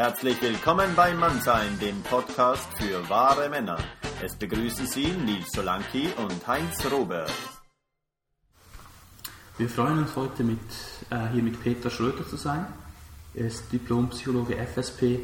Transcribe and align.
Herzlich 0.00 0.40
willkommen 0.40 0.96
bei 0.96 1.12
Mannsein, 1.12 1.78
dem 1.78 2.02
Podcast 2.02 2.66
für 2.78 3.06
wahre 3.10 3.50
Männer. 3.50 3.76
Es 4.24 4.34
begrüßen 4.34 4.86
Sie 4.86 5.08
Nils 5.08 5.52
Solanki 5.52 6.08
und 6.16 6.46
Heinz 6.46 6.90
Robert. 6.90 7.30
Wir 9.58 9.68
freuen 9.68 9.98
uns 9.98 10.16
heute 10.16 10.42
mit, 10.42 10.58
äh, 11.10 11.28
hier 11.34 11.42
mit 11.42 11.62
Peter 11.62 11.90
Schröter 11.90 12.26
zu 12.26 12.38
sein. 12.38 12.64
Er 13.34 13.48
ist 13.48 13.70
Diplompsychologe 13.70 14.56
FSP, 14.56 15.20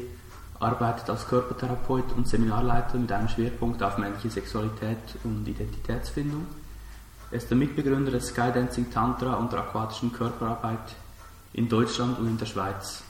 arbeitet 0.59 1.09
als 1.09 1.27
Körpertherapeut 1.27 2.11
und 2.15 2.27
Seminarleiter 2.27 2.99
mit 2.99 3.11
einem 3.11 3.29
Schwerpunkt 3.29 3.81
auf 3.81 3.97
männliche 3.97 4.29
Sexualität 4.29 4.99
und 5.23 5.47
Identitätsfindung. 5.47 6.45
Er 7.31 7.37
ist 7.37 7.49
der 7.49 7.57
Mitbegründer 7.57 8.11
des 8.11 8.27
Skydancing 8.27 8.91
Tantra 8.91 9.37
und 9.37 9.51
der 9.51 9.61
aquatischen 9.61 10.13
Körperarbeit 10.13 10.95
in 11.53 11.67
Deutschland 11.67 12.19
und 12.19 12.27
in 12.27 12.37
der 12.37 12.45
Schweiz. 12.45 13.01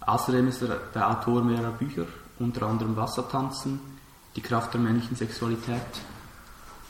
Außerdem 0.00 0.48
ist 0.48 0.62
er 0.62 0.80
der 0.94 1.10
Autor 1.10 1.42
mehrerer 1.44 1.72
Bücher, 1.72 2.06
unter 2.38 2.66
anderem 2.66 2.96
Wassertanzen, 2.96 3.80
Die 4.36 4.40
Kraft 4.40 4.72
der 4.74 4.80
männlichen 4.80 5.16
Sexualität 5.16 5.80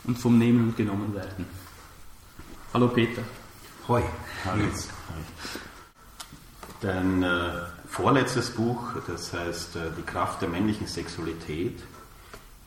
und 0.05 0.19
vom 0.19 0.39
Nehmen 0.39 0.69
und 0.69 0.77
Genommen 0.77 1.15
werden. 1.15 1.47
Hallo 2.73 2.89
Peter. 2.89 3.23
Hoi. 3.89 4.03
Hallo. 4.45 4.65
Dein 6.81 7.23
äh, 7.23 7.51
vorletztes 7.89 8.51
Buch, 8.51 8.93
das 9.07 9.33
heißt 9.33 9.77
äh, 9.77 9.91
Die 9.97 10.03
Kraft 10.03 10.43
der 10.43 10.49
männlichen 10.49 10.87
Sexualität. 10.87 11.83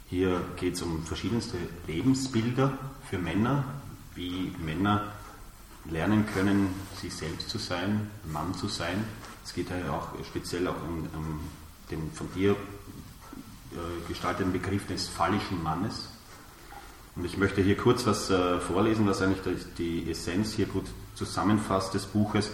Hier 0.09 0.41
geht 0.57 0.75
es 0.75 0.81
um 0.81 1.05
verschiedenste 1.05 1.57
Lebensbilder 1.87 2.77
für 3.09 3.17
Männer, 3.17 3.63
wie 4.15 4.53
Männer 4.63 5.11
lernen 5.85 6.25
können, 6.33 6.69
sich 6.99 7.13
selbst 7.13 7.49
zu 7.49 7.57
sein, 7.57 8.09
Mann 8.31 8.53
zu 8.53 8.67
sein. 8.67 9.03
Es 9.43 9.53
geht 9.53 9.69
ja 9.69 9.91
auch 9.91 10.09
speziell 10.25 10.67
auch 10.67 10.81
um, 10.87 11.07
um 11.13 11.39
den 11.91 12.11
von 12.13 12.31
dir 12.33 12.51
äh, 12.51 14.07
gestalteten 14.07 14.53
Begriff 14.53 14.87
des 14.87 15.07
phallischen 15.07 15.61
Mannes. 15.61 16.09
Und 17.15 17.25
ich 17.25 17.37
möchte 17.37 17.61
hier 17.61 17.77
kurz 17.77 18.05
was 18.05 18.29
äh, 18.29 18.59
vorlesen, 18.59 19.05
was 19.05 19.21
eigentlich 19.21 19.65
die 19.77 20.09
Essenz 20.09 20.53
hier 20.53 20.65
gut 20.65 20.85
zusammenfasst 21.15 21.93
des 21.93 22.05
Buches. 22.05 22.49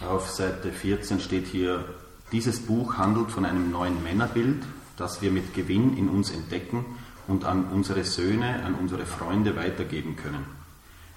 Auf 0.00 0.30
Seite 0.30 0.72
14 0.72 1.20
steht 1.20 1.46
hier, 1.46 1.84
dieses 2.32 2.60
Buch 2.60 2.96
handelt 2.96 3.30
von 3.30 3.44
einem 3.44 3.70
neuen 3.70 4.02
Männerbild, 4.02 4.62
das 4.96 5.20
wir 5.20 5.30
mit 5.30 5.52
Gewinn 5.54 5.96
in 5.96 6.08
uns 6.08 6.30
entdecken 6.30 6.84
und 7.28 7.44
an 7.44 7.66
unsere 7.66 8.04
Söhne, 8.04 8.64
an 8.64 8.74
unsere 8.74 9.04
Freunde 9.04 9.54
weitergeben 9.56 10.16
können. 10.16 10.61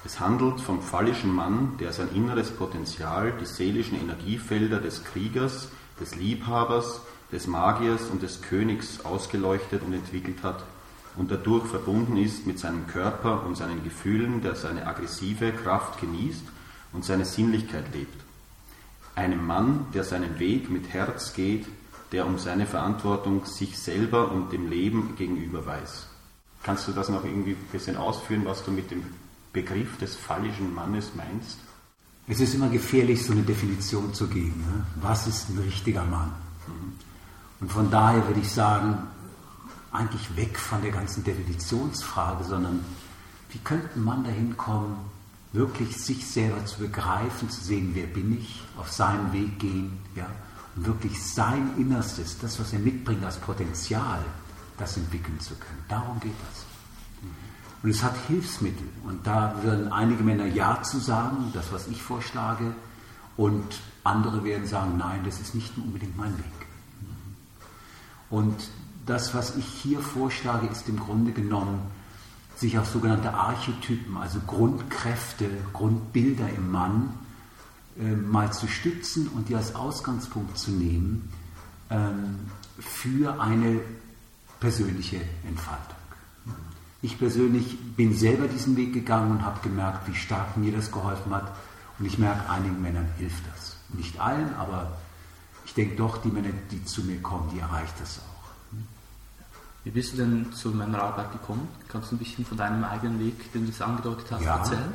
Es 0.06 0.20
handelt 0.20 0.62
vom 0.62 0.84
phallischen 0.84 1.34
Mann, 1.34 1.78
der 1.80 1.92
sein 1.92 2.10
inneres 2.14 2.52
Potenzial, 2.52 3.34
die 3.42 3.46
seelischen 3.46 4.00
Energiefelder 4.00 4.80
des 4.80 5.04
Kriegers, 5.04 5.70
des 6.00 6.16
Liebhabers, 6.16 7.02
des 7.32 7.48
Magiers 7.48 8.04
und 8.12 8.22
des 8.22 8.44
Königs 8.44 9.04
ausgeleuchtet 9.04 9.82
und 9.82 9.94
entwickelt 9.94 10.44
hat 10.44 10.64
und 11.18 11.32
dadurch 11.32 11.66
verbunden 11.66 12.18
ist 12.18 12.46
mit 12.46 12.60
seinem 12.60 12.86
Körper 12.86 13.46
und 13.46 13.58
seinen 13.58 13.84
Gefühlen, 13.84 14.42
der 14.44 14.56
seine 14.56 14.86
aggressive 14.86 15.52
Kraft 15.52 16.00
genießt 16.00 16.44
und 16.94 17.04
seine 17.04 17.26
Sinnlichkeit 17.26 17.86
lebt. 17.94 18.24
Einem 19.16 19.46
Mann, 19.48 19.88
der 19.94 20.04
seinen 20.04 20.40
Weg 20.40 20.70
mit 20.70 20.90
Herz 20.94 21.34
geht, 21.34 21.66
der 22.12 22.28
um 22.28 22.38
seine 22.38 22.68
Verantwortung 22.68 23.46
sich 23.46 23.80
selber 23.80 24.32
und 24.32 24.52
dem 24.52 24.70
Leben 24.70 25.16
gegenüber 25.18 25.66
weiß. 25.66 26.08
Kannst 26.64 26.88
du 26.88 26.92
das 26.92 27.10
noch 27.10 27.24
irgendwie 27.24 27.52
ein 27.52 27.70
bisschen 27.72 27.98
ausführen, 27.98 28.44
was 28.46 28.64
du 28.64 28.72
mit 28.72 28.92
dem 28.92 29.04
Begriff 29.56 29.98
des 29.98 30.16
phallischen 30.16 30.76
Mannes 30.76 31.12
meinst? 31.16 31.58
Es 32.28 32.40
ist 32.40 32.54
immer 32.54 32.70
gefährlich, 32.70 33.24
so 33.24 33.32
eine 33.32 33.44
Definition 33.44 34.14
zu 34.14 34.28
geben. 34.28 34.60
Ne? 34.60 34.86
Was 35.02 35.28
ist 35.28 35.50
ein 35.50 35.60
richtiger 35.60 36.04
Mann? 36.04 36.32
Mhm. 36.68 36.94
Und 37.62 37.72
von 37.72 37.90
daher 37.90 38.28
würde 38.28 38.42
ich 38.42 38.52
sagen, 38.52 38.98
eigentlich 39.92 40.36
weg 40.36 40.60
von 40.60 40.82
der 40.82 40.92
ganzen 40.92 41.24
Definitionsfrage, 41.24 42.44
sondern 42.44 42.84
wie 43.50 43.60
könnte 43.60 43.90
ein 43.96 44.04
Mann 44.04 44.24
dahin 44.26 44.58
kommen, 44.58 44.98
wirklich 45.54 45.96
sich 45.96 46.28
selber 46.28 46.66
zu 46.66 46.80
begreifen, 46.80 47.50
zu 47.50 47.62
sehen, 47.64 47.92
wer 47.94 48.08
bin 48.08 48.38
ich, 48.38 48.62
auf 48.78 48.92
seinen 48.92 49.32
Weg 49.32 49.58
gehen, 49.60 49.98
ja, 50.16 50.28
und 50.76 50.86
wirklich 50.86 51.24
sein 51.24 51.72
Innerstes, 51.78 52.38
das, 52.40 52.60
was 52.60 52.74
er 52.74 52.80
mitbringt 52.80 53.24
als 53.24 53.38
Potenzial, 53.38 54.20
das 54.78 54.98
entwickeln 54.98 55.40
zu 55.40 55.56
können. 55.56 55.86
Darum 55.88 56.20
geht 56.20 56.34
das. 56.52 56.65
Und 57.86 57.92
es 57.92 58.02
hat 58.02 58.16
Hilfsmittel. 58.28 58.88
Und 59.04 59.28
da 59.28 59.58
würden 59.62 59.92
einige 59.92 60.24
Männer 60.24 60.48
Ja 60.48 60.82
zu 60.82 60.98
sagen, 60.98 61.52
das, 61.54 61.72
was 61.72 61.86
ich 61.88 62.02
vorschlage, 62.02 62.74
und 63.38 63.80
andere 64.04 64.44
werden 64.44 64.66
sagen, 64.66 64.98
nein, 64.98 65.22
das 65.24 65.40
ist 65.40 65.54
nicht 65.54 65.78
unbedingt 65.78 66.18
mein 66.18 66.36
Weg. 66.36 66.68
Und 68.32 68.56
das, 69.06 69.36
was 69.36 69.56
ich 69.56 69.68
hier 69.68 70.00
vorschlage, 70.00 70.66
ist 70.66 70.90
im 70.90 71.00
Grunde 71.00 71.32
genommen, 71.32 71.80
sich 72.56 72.80
auf 72.80 72.88
sogenannte 72.88 73.36
Archetypen, 73.36 74.18
also 74.18 74.40
Grundkräfte, 74.48 75.48
Grundbilder 75.72 76.50
im 76.58 76.72
Mann, 76.72 77.14
äh, 78.00 78.16
mal 78.16 78.52
zu 78.52 78.68
stützen 78.68 79.28
und 79.28 79.48
die 79.48 79.56
als 79.56 79.76
Ausgangspunkt 79.76 80.58
zu 80.58 80.72
nehmen 80.72 81.32
ähm, 81.92 82.40
für 82.80 83.40
eine 83.40 83.80
persönliche 84.60 85.22
Entfaltung. 85.48 85.96
Ich 87.06 87.20
persönlich 87.20 87.78
bin 87.96 88.16
selber 88.16 88.48
diesen 88.48 88.76
Weg 88.78 88.92
gegangen 88.92 89.30
und 89.30 89.46
habe 89.46 89.60
gemerkt, 89.62 90.08
wie 90.08 90.16
stark 90.16 90.58
mir 90.58 90.72
das 90.72 90.92
geholfen 90.92 91.36
hat. 91.36 91.52
Und 92.00 92.08
ich 92.08 92.18
merke, 92.18 92.50
einigen 92.50 92.82
Männern 92.82 93.08
hilft 93.20 93.44
das. 93.54 93.78
Nicht 93.90 94.20
allen, 94.20 94.56
aber 94.56 94.92
ich 95.66 95.76
denke 95.76 95.98
doch, 95.98 96.18
die 96.18 96.30
Männer, 96.30 96.50
die 96.72 96.84
zu 96.84 97.04
mir 97.04 97.22
kommen, 97.22 97.52
die 97.54 97.60
erreicht 97.60 97.94
das 98.02 98.18
auch. 98.18 98.78
Wie 99.84 99.92
bist 99.92 100.14
du 100.14 100.18
denn 100.18 100.52
zu 100.52 100.70
meiner 100.70 101.00
Arbeit 101.00 101.32
gekommen? 101.32 101.68
Kannst 101.90 102.10
du 102.10 102.16
ein 102.16 102.18
bisschen 102.18 102.44
von 102.44 102.58
deinem 102.58 102.84
eigenen 102.84 103.20
Weg, 103.20 103.54
den 103.54 103.66
du 103.66 103.70
es 103.70 103.84
angedeutet 103.84 104.26
hast, 104.32 104.42
ja. 104.42 104.58
erzählen? 104.58 104.94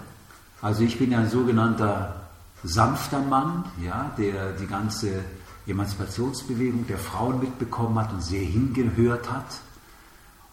Also 0.62 0.82
ich 0.82 0.98
bin 0.98 1.12
ja 1.12 1.18
ein 1.18 1.30
sogenannter 1.30 2.22
sanfter 2.64 3.22
Mann, 3.22 3.66
ja, 3.80 4.10
der 4.18 4.54
die 4.54 4.66
ganze 4.66 5.24
Emanzipationsbewegung 5.64 6.88
der 6.88 6.98
Frauen 6.98 7.38
mitbekommen 7.38 7.96
hat 8.00 8.12
und 8.12 8.20
sehr 8.20 8.42
hingehört 8.42 9.30
hat 9.30 9.60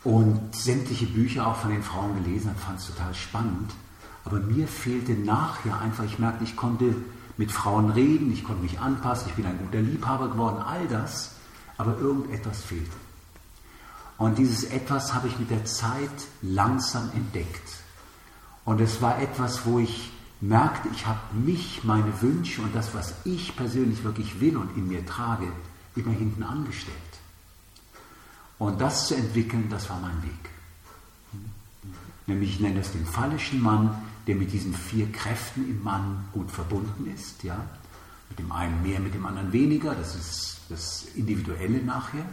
und 0.08 0.56
sämtliche 0.56 1.06
Bücher 1.06 1.46
auch 1.46 1.58
von 1.58 1.70
den 1.70 1.84
Frauen 1.84 2.24
gelesen 2.24 2.52
hat, 2.52 2.58
fand 2.62 2.80
es 2.80 2.88
total 2.88 3.14
spannend. 3.14 3.74
Aber 4.24 4.40
mir 4.40 4.66
fehlte 4.66 5.12
nachher 5.12 5.82
einfach, 5.82 6.06
ich 6.06 6.18
merkte, 6.18 6.46
ich 6.46 6.56
konnte 6.56 6.96
mit 7.36 7.52
Frauen 7.52 7.90
reden, 7.90 8.32
ich 8.32 8.46
konnte 8.46 8.62
mich 8.62 8.80
anpassen, 8.80 9.28
ich 9.28 9.36
bin 9.36 9.46
ein 9.46 9.60
guter 9.60 9.82
Liebhaber 9.82 10.30
geworden, 10.30 10.64
all 10.66 10.88
das, 10.88 11.32
aber 11.78 11.98
irgendetwas 12.00 12.62
fehlte. 12.62 12.96
Und 14.18 14.38
dieses 14.38 14.64
etwas 14.64 15.14
habe 15.14 15.28
ich 15.28 15.38
mit 15.40 15.50
der 15.50 15.66
Zeit 15.66 16.10
langsam 16.42 17.12
entdeckt. 17.14 17.70
Und 18.64 18.80
es 18.80 19.02
war 19.02 19.22
etwas, 19.22 19.66
wo 19.66 19.80
ich 19.80 20.10
merkte, 20.40 20.88
ich 20.94 21.06
habe 21.06 21.20
mich, 21.34 21.84
meine 21.84 22.22
Wünsche 22.22 22.62
und 22.62 22.74
das, 22.74 22.96
was 22.96 23.14
ich 23.26 23.58
persönlich 23.58 24.06
wirklich 24.06 24.40
will 24.40 24.56
und 24.56 24.74
in 24.78 24.88
mir 24.88 25.06
trage, 25.06 25.52
immer 25.98 26.14
hinten 26.14 26.44
angestellt. 26.44 26.96
Und 28.60 28.82
das 28.82 29.08
zu 29.08 29.16
entwickeln, 29.16 29.68
das 29.70 29.90
war 29.90 30.00
mein 30.00 30.24
Weg. 30.24 30.50
Nämlich, 32.26 32.56
ich 32.56 32.60
nenne 32.60 32.80
das 32.80 32.92
den 32.92 33.06
phallischen 33.06 33.62
Mann, 33.62 34.02
der 34.28 34.36
mit 34.36 34.52
diesen 34.52 34.74
vier 34.74 35.12
Kräften 35.12 35.70
im 35.70 35.84
Mann 35.84 36.26
gut 36.34 36.52
verbunden 36.52 37.10
ist. 37.14 37.44
Ja? 37.44 37.58
Mit 38.30 38.40
dem 38.40 38.52
einen 38.52 38.84
mehr, 38.84 39.00
mit 39.00 39.14
dem 39.14 39.26
anderen 39.26 39.54
weniger, 39.54 39.96
das 39.96 40.16
ist 40.16 40.58
das 40.70 41.06
Individuelle 41.16 41.82
nachher. 41.84 42.26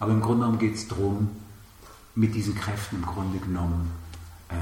Aber 0.00 0.12
im 0.12 0.20
Grunde 0.20 0.40
genommen 0.40 0.58
geht 0.58 0.74
es 0.74 0.88
darum, 0.88 1.30
mit 2.14 2.34
diesen 2.34 2.54
Kräften 2.54 2.96
im 2.96 3.06
Grunde 3.06 3.38
genommen 3.38 3.90
äh, 4.48 4.54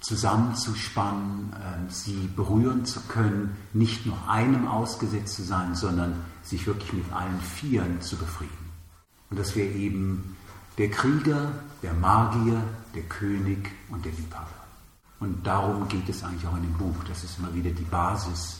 zusammenzuspannen, 0.00 1.52
äh, 1.52 1.90
sie 1.90 2.28
berühren 2.36 2.84
zu 2.84 3.00
können, 3.02 3.56
nicht 3.72 4.04
nur 4.04 4.28
einem 4.28 4.66
ausgesetzt 4.66 5.36
zu 5.36 5.42
sein, 5.44 5.74
sondern 5.74 6.16
sich 6.42 6.66
wirklich 6.66 6.92
mit 6.92 7.10
allen 7.12 7.40
Vieren 7.40 8.02
zu 8.02 8.16
befrieden. 8.16 8.61
Und 9.32 9.38
das 9.38 9.56
wäre 9.56 9.70
eben 9.70 10.36
der 10.76 10.90
Krieger, 10.90 11.52
der 11.82 11.94
Magier, 11.94 12.62
der 12.94 13.02
König 13.04 13.70
und 13.88 14.04
der 14.04 14.12
Liebhaber. 14.12 14.46
Und 15.20 15.46
darum 15.46 15.88
geht 15.88 16.06
es 16.06 16.22
eigentlich 16.22 16.46
auch 16.46 16.56
in 16.58 16.64
dem 16.64 16.74
Buch. 16.74 16.96
Das 17.08 17.24
ist 17.24 17.38
immer 17.38 17.54
wieder 17.54 17.70
die 17.70 17.84
Basis, 17.84 18.58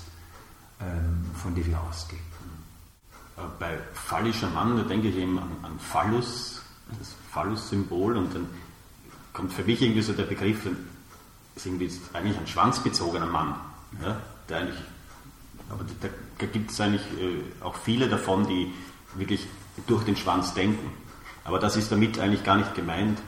ähm, 0.80 1.26
von 1.34 1.54
der 1.54 1.66
wir 1.66 1.78
ausgehen. 1.78 2.22
Äh, 3.36 3.42
bei 3.58 3.78
phallischer 3.92 4.48
Mann, 4.48 4.78
da 4.78 4.84
denke 4.84 5.08
ich 5.08 5.16
eben 5.16 5.38
an, 5.38 5.50
an 5.60 5.78
Phallus, 5.78 6.62
das 6.98 7.14
Phallus-Symbol, 7.32 8.16
und 8.16 8.34
dann 8.34 8.46
kommt 9.34 9.52
für 9.52 9.64
mich 9.64 9.82
irgendwie 9.82 10.00
so 10.00 10.14
der 10.14 10.24
Begriff, 10.24 10.66
ist 11.54 11.66
irgendwie 11.66 11.92
eigentlich 12.14 12.38
ein 12.38 12.46
schwanzbezogener 12.46 13.26
Mann. 13.26 13.56
Ja, 14.02 14.16
der 14.48 14.60
eigentlich, 14.60 14.80
aber 15.68 15.84
da, 16.00 16.08
da 16.38 16.46
gibt 16.46 16.70
es 16.70 16.80
eigentlich 16.80 17.04
äh, 17.20 17.42
auch 17.62 17.74
viele 17.74 18.08
davon, 18.08 18.46
die 18.46 18.72
wirklich 19.16 19.46
durch 19.86 20.04
den 20.04 20.16
Schwanz 20.16 20.54
denken. 20.54 20.92
Aber 21.44 21.58
das 21.58 21.76
ist 21.76 21.90
damit 21.90 22.18
eigentlich 22.18 22.44
gar 22.44 22.56
nicht 22.56 22.74
gemeint, 22.74 23.18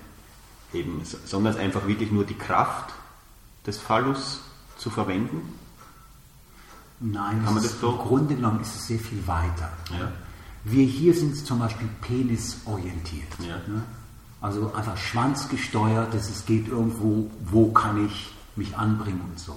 eben, 0.73 1.03
sondern 1.25 1.57
einfach 1.57 1.87
wirklich 1.87 2.11
nur 2.11 2.25
die 2.25 2.39
Kraft 2.39 2.93
des 3.67 3.79
Phallus 3.79 4.41
zu 4.77 4.91
verwenden 4.91 5.59
Nein, 7.01 7.45
Kann 7.45 7.55
man 7.55 7.63
das 7.63 7.79
so? 7.81 7.91
im 7.91 7.99
Grunde 7.99 8.35
genommen 8.35 8.61
ist 8.61 8.75
es 8.75 8.87
sehr 8.87 8.99
viel 8.99 9.27
weiter. 9.27 9.71
Ja. 9.91 10.13
Wir 10.65 10.87
hier 10.87 11.13
sind 11.15 11.37
zum 11.37 11.59
Beispiel 11.59 11.89
penisorientiert. 12.01 13.29
Ja. 13.41 13.57
Ne? 13.67 13.83
Also 14.41 14.73
einfach 14.73 14.97
schwanzgesteuert, 14.97 16.15
dass 16.15 16.31
es 16.31 16.47
geht 16.47 16.69
irgendwo, 16.69 17.31
wo 17.45 17.73
kann 17.73 18.07
ich 18.07 18.33
mich 18.57 18.77
anbringen 18.77 19.21
und 19.21 19.39
so. 19.39 19.57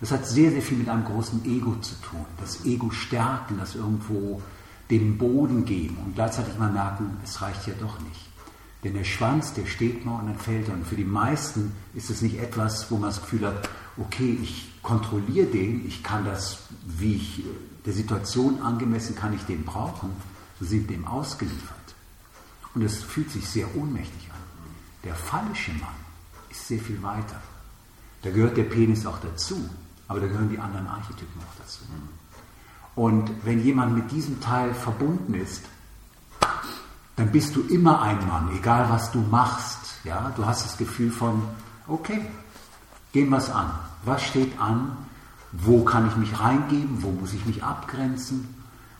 Das 0.00 0.12
hat 0.12 0.26
sehr, 0.26 0.52
sehr 0.52 0.62
viel 0.62 0.78
mit 0.78 0.88
einem 0.88 1.04
großen 1.04 1.44
Ego 1.44 1.74
zu 1.80 1.94
tun. 2.02 2.24
Das 2.40 2.64
Ego 2.64 2.90
stärken, 2.90 3.58
das 3.58 3.74
irgendwo 3.74 4.40
den 4.90 5.18
Boden 5.18 5.64
geben 5.64 5.98
und 6.04 6.14
gleichzeitig 6.14 6.58
mal 6.58 6.72
merken, 6.72 7.18
es 7.22 7.40
reicht 7.42 7.66
ja 7.66 7.74
doch 7.78 8.00
nicht. 8.00 8.28
Denn 8.84 8.94
der 8.94 9.04
Schwanz, 9.04 9.52
der 9.54 9.66
steht 9.66 10.04
mal 10.04 10.20
und 10.20 10.26
dann 10.28 10.38
fällt 10.38 10.68
er. 10.68 10.74
Und 10.74 10.86
für 10.86 10.96
die 10.96 11.04
meisten 11.04 11.72
ist 11.94 12.10
es 12.10 12.22
nicht 12.22 12.38
etwas, 12.38 12.90
wo 12.90 12.96
man 12.96 13.10
das 13.10 13.20
Gefühl 13.20 13.46
hat, 13.46 13.68
okay, 13.96 14.38
ich 14.40 14.80
kontrolliere 14.82 15.46
den, 15.46 15.86
ich 15.86 16.02
kann 16.02 16.24
das, 16.24 16.60
wie 16.86 17.16
ich 17.16 17.40
äh, 17.40 17.48
der 17.84 17.92
Situation 17.92 18.62
angemessen 18.62 19.16
kann 19.16 19.34
ich 19.34 19.42
den 19.42 19.64
brauchen, 19.64 20.10
so 20.60 20.64
sind 20.64 20.88
dem 20.90 21.06
ausgeliefert. 21.06 21.76
Und 22.74 22.82
es 22.82 23.02
fühlt 23.02 23.30
sich 23.30 23.48
sehr 23.48 23.66
ohnmächtig 23.76 24.30
an. 24.30 24.38
Der 25.04 25.14
falsche 25.14 25.72
Mann 25.72 25.94
ist 26.50 26.68
sehr 26.68 26.78
viel 26.78 27.02
weiter. 27.02 27.40
Da 28.22 28.30
gehört 28.30 28.56
der 28.56 28.64
Penis 28.64 29.06
auch 29.06 29.18
dazu, 29.20 29.68
aber 30.06 30.20
da 30.20 30.26
gehören 30.26 30.50
die 30.50 30.58
anderen 30.58 30.86
Archetypen 30.86 31.40
auch 31.40 31.58
dazu. 31.58 31.80
Und 32.98 33.30
wenn 33.44 33.62
jemand 33.62 33.94
mit 33.94 34.10
diesem 34.10 34.40
Teil 34.40 34.74
verbunden 34.74 35.34
ist, 35.34 35.62
dann 37.14 37.30
bist 37.30 37.54
du 37.54 37.60
immer 37.68 38.02
ein 38.02 38.26
Mann, 38.26 38.50
egal 38.56 38.90
was 38.90 39.12
du 39.12 39.20
machst. 39.20 40.00
Ja, 40.02 40.32
du 40.34 40.44
hast 40.44 40.64
das 40.64 40.76
Gefühl 40.76 41.12
von, 41.12 41.44
okay, 41.86 42.20
gehen 43.12 43.30
wir 43.30 43.36
es 43.36 43.50
an. 43.50 43.70
Was 44.04 44.24
steht 44.24 44.60
an? 44.60 44.96
Wo 45.52 45.84
kann 45.84 46.08
ich 46.08 46.16
mich 46.16 46.40
reingeben? 46.40 47.00
Wo 47.00 47.12
muss 47.12 47.34
ich 47.34 47.46
mich 47.46 47.62
abgrenzen? 47.62 48.52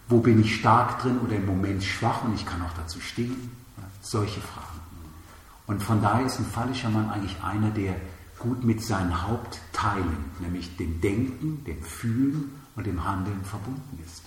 Wo 0.08 0.20
bin 0.20 0.40
ich 0.42 0.54
stark 0.54 1.02
drin 1.02 1.18
oder 1.18 1.34
im 1.34 1.46
Moment 1.46 1.82
schwach 1.82 2.22
und 2.22 2.36
ich 2.36 2.46
kann 2.46 2.62
auch 2.62 2.74
dazu 2.76 3.00
stehen? 3.00 3.50
Ja, 3.78 3.82
solche 4.00 4.40
Fragen. 4.40 4.80
Und 5.66 5.82
von 5.82 6.00
daher 6.00 6.24
ist 6.24 6.38
ein 6.38 6.46
phallischer 6.46 6.90
Mann 6.90 7.10
eigentlich 7.10 7.42
einer, 7.42 7.70
der 7.70 7.96
gut 8.38 8.62
mit 8.62 8.80
seinen 8.80 9.26
Hauptteilen, 9.26 10.24
nämlich 10.38 10.76
dem 10.76 11.00
Denken, 11.00 11.64
dem 11.64 11.82
Fühlen 11.82 12.52
und 12.78 12.86
dem 12.86 13.04
Handeln 13.04 13.44
verbunden 13.44 13.98
ist. 14.06 14.22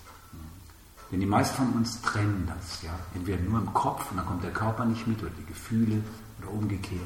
Denn 1.09 1.21
die 1.21 1.25
meisten 1.25 1.55
von 1.55 1.73
uns 1.73 2.01
trennen 2.01 2.51
das. 2.53 2.81
Ja? 2.81 2.91
Entweder 3.15 3.41
nur 3.41 3.59
im 3.59 3.73
Kopf 3.73 4.11
und 4.11 4.17
dann 4.17 4.25
kommt 4.25 4.43
der 4.43 4.51
Körper 4.51 4.83
nicht 4.83 5.07
mit 5.07 5.21
oder 5.21 5.31
die 5.39 5.45
Gefühle 5.45 6.03
oder 6.39 6.51
umgekehrt. 6.51 7.01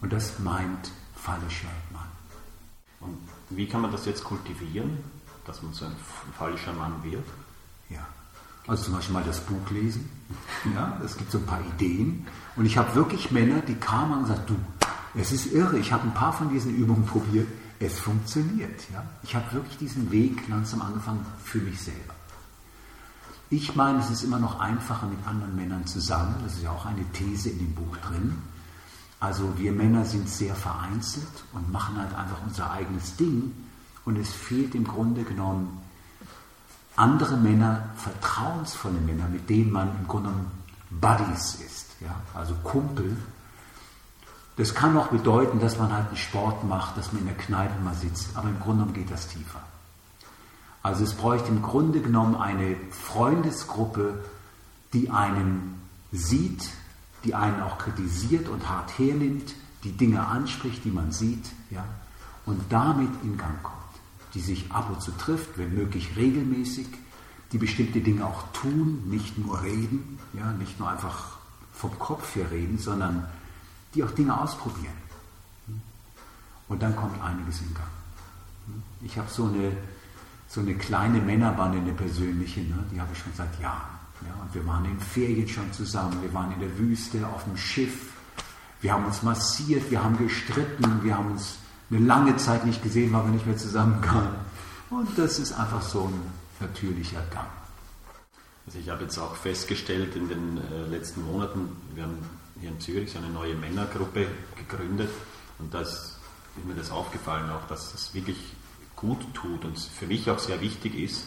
Und 0.00 0.12
das 0.12 0.40
meint 0.40 0.90
phallischer 1.14 1.68
Mann. 1.92 2.08
Und 3.00 3.16
wie 3.50 3.68
kann 3.68 3.80
man 3.80 3.92
das 3.92 4.06
jetzt 4.06 4.24
kultivieren, 4.24 4.98
dass 5.44 5.62
man 5.62 5.72
so 5.72 5.84
ein 5.84 5.96
falscher 6.36 6.72
Mann 6.72 7.02
wird? 7.04 7.24
Ja. 7.88 8.06
Also 8.66 8.84
zum 8.84 8.94
Beispiel 8.94 9.14
mal 9.14 9.24
das 9.24 9.40
Buch 9.40 9.70
lesen. 9.70 10.10
Ja, 10.74 11.00
es 11.04 11.16
gibt 11.16 11.30
so 11.30 11.38
ein 11.38 11.46
paar 11.46 11.60
Ideen. 11.60 12.26
Und 12.56 12.66
ich 12.66 12.76
habe 12.76 12.92
wirklich 12.96 13.30
Männer, 13.30 13.60
die 13.60 13.76
kamen 13.76 14.18
und 14.18 14.22
gesagt, 14.24 14.50
du, 14.50 14.56
es 15.14 15.30
ist 15.30 15.52
irre, 15.52 15.78
ich 15.78 15.92
habe 15.92 16.02
ein 16.02 16.14
paar 16.14 16.32
von 16.32 16.48
diesen 16.48 16.74
Übungen 16.74 17.06
probiert, 17.06 17.46
es 17.80 17.98
funktioniert. 17.98 18.80
Ja? 18.92 19.04
Ich 19.22 19.34
habe 19.34 19.52
wirklich 19.52 19.76
diesen 19.78 20.10
Weg 20.10 20.48
langsam 20.48 20.82
angefangen 20.82 21.24
für 21.44 21.58
mich 21.58 21.80
selber. 21.80 22.14
Ich 23.48 23.76
meine, 23.76 24.00
es 24.00 24.10
ist 24.10 24.24
immer 24.24 24.40
noch 24.40 24.58
einfacher 24.58 25.06
mit 25.06 25.24
anderen 25.26 25.54
Männern 25.54 25.86
zusammen. 25.86 26.34
Das 26.42 26.54
ist 26.54 26.62
ja 26.62 26.70
auch 26.70 26.86
eine 26.86 27.04
These 27.12 27.50
in 27.50 27.58
dem 27.58 27.74
Buch 27.74 27.96
drin. 27.98 28.34
Also 29.20 29.56
wir 29.56 29.72
Männer 29.72 30.04
sind 30.04 30.28
sehr 30.28 30.54
vereinzelt 30.54 31.44
und 31.52 31.70
machen 31.72 31.96
halt 31.96 32.12
einfach 32.14 32.38
unser 32.44 32.70
eigenes 32.70 33.16
Ding. 33.16 33.52
Und 34.04 34.16
es 34.16 34.32
fehlt 34.32 34.74
im 34.74 34.84
Grunde 34.84 35.22
genommen 35.22 35.80
andere 36.96 37.36
Männer, 37.36 37.90
vertrauensvolle 37.96 39.00
Männer, 39.00 39.28
mit 39.28 39.48
denen 39.48 39.70
man 39.70 39.88
im 40.00 40.08
Grunde 40.08 40.30
genommen 40.30 40.50
Buddies 40.90 41.56
ist, 41.56 41.86
ja? 42.00 42.14
also 42.34 42.54
Kumpel. 42.64 43.16
Das 44.56 44.74
kann 44.74 44.96
auch 44.96 45.08
bedeuten, 45.08 45.60
dass 45.60 45.78
man 45.78 45.92
halt 45.92 46.08
einen 46.08 46.16
Sport 46.16 46.64
macht, 46.64 46.96
dass 46.96 47.12
man 47.12 47.20
in 47.22 47.28
der 47.28 47.36
Kneipe 47.36 47.78
mal 47.82 47.94
sitzt, 47.94 48.30
aber 48.34 48.48
im 48.48 48.58
Grunde 48.58 48.84
genommen 48.84 48.94
geht 48.94 49.10
das 49.10 49.28
tiefer. 49.28 49.60
Also 50.82 51.04
es 51.04 51.14
bräuchte 51.14 51.48
im 51.48 51.62
Grunde 51.62 52.00
genommen 52.00 52.36
eine 52.36 52.76
Freundesgruppe, 52.90 54.24
die 54.92 55.10
einen 55.10 55.80
sieht, 56.12 56.70
die 57.24 57.34
einen 57.34 57.60
auch 57.60 57.76
kritisiert 57.76 58.48
und 58.48 58.68
hart 58.68 58.98
hernimmt, 58.98 59.54
die 59.84 59.92
Dinge 59.92 60.26
anspricht, 60.26 60.84
die 60.84 60.90
man 60.90 61.12
sieht, 61.12 61.44
ja, 61.70 61.84
und 62.46 62.60
damit 62.70 63.10
in 63.24 63.36
Gang 63.36 63.62
kommt, 63.62 63.76
die 64.34 64.40
sich 64.40 64.70
ab 64.70 64.88
und 64.88 65.02
zu 65.02 65.10
trifft, 65.12 65.58
wenn 65.58 65.74
möglich 65.74 66.12
regelmäßig, 66.16 66.86
die 67.52 67.58
bestimmte 67.58 68.00
Dinge 68.00 68.24
auch 68.24 68.44
tun, 68.52 69.02
nicht 69.06 69.38
nur 69.38 69.62
reden, 69.62 70.18
ja, 70.32 70.52
nicht 70.52 70.78
nur 70.78 70.88
einfach 70.88 71.36
vom 71.72 71.98
Kopf 71.98 72.34
her 72.36 72.50
reden, 72.50 72.78
sondern 72.78 73.26
die 73.96 74.04
auch 74.04 74.10
Dinge 74.10 74.38
ausprobieren. 74.38 74.94
Und 76.68 76.82
dann 76.82 76.94
kommt 76.94 77.20
einiges 77.22 77.60
in 77.60 77.74
Gang. 77.74 77.88
Ich 79.02 79.16
habe 79.16 79.28
so 79.30 79.44
eine, 79.44 79.72
so 80.48 80.60
eine 80.60 80.74
kleine 80.74 81.20
Männerbande, 81.20 81.78
eine 81.78 81.92
persönliche, 81.92 82.60
ne, 82.60 82.84
die 82.92 83.00
habe 83.00 83.10
ich 83.12 83.18
schon 83.18 83.32
seit 83.34 83.58
Jahren. 83.60 83.96
Ja, 84.22 84.34
und 84.42 84.54
wir 84.54 84.66
waren 84.66 84.84
in 84.84 84.98
Ferien 84.98 85.48
schon 85.48 85.72
zusammen, 85.72 86.20
wir 86.22 86.32
waren 86.32 86.52
in 86.52 86.60
der 86.60 86.78
Wüste, 86.78 87.26
auf 87.26 87.44
dem 87.44 87.56
Schiff, 87.56 88.12
wir 88.80 88.92
haben 88.92 89.04
uns 89.04 89.22
massiert, 89.22 89.90
wir 89.90 90.02
haben 90.02 90.16
gestritten, 90.18 91.02
wir 91.02 91.16
haben 91.16 91.32
uns 91.32 91.56
eine 91.90 92.00
lange 92.00 92.36
Zeit 92.36 92.66
nicht 92.66 92.82
gesehen, 92.82 93.12
weil 93.12 93.24
wir 93.24 93.30
nicht 93.30 93.46
mehr 93.46 93.56
zusammenkamen. 93.56 94.34
Und 94.90 95.16
das 95.16 95.38
ist 95.38 95.52
einfach 95.52 95.82
so 95.82 96.04
ein 96.04 96.20
natürlicher 96.60 97.22
Gang. 97.30 97.46
Also 98.66 98.78
ich 98.78 98.88
habe 98.88 99.04
jetzt 99.04 99.18
auch 99.18 99.36
festgestellt 99.36 100.16
in 100.16 100.28
den 100.28 100.58
äh, 100.58 100.86
letzten 100.88 101.24
Monaten, 101.24 101.68
wir 101.94 102.04
haben 102.04 102.18
hier 102.60 102.70
in 102.70 102.80
Zürich 102.80 103.12
so 103.12 103.18
eine 103.18 103.28
neue 103.28 103.54
Männergruppe 103.54 104.26
gegründet 104.56 105.10
und 105.58 105.72
da 105.72 105.80
ist 105.80 106.16
mir 106.64 106.74
das 106.74 106.90
aufgefallen 106.90 107.50
auch, 107.50 107.66
dass 107.68 107.94
es 107.94 108.14
wirklich 108.14 108.38
gut 108.94 109.18
tut 109.34 109.64
und 109.64 109.78
für 109.78 110.06
mich 110.06 110.30
auch 110.30 110.38
sehr 110.38 110.60
wichtig 110.60 110.94
ist, 110.94 111.26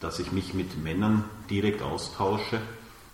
dass 0.00 0.18
ich 0.18 0.32
mich 0.32 0.54
mit 0.54 0.82
Männern 0.82 1.24
direkt 1.48 1.82
austausche. 1.82 2.60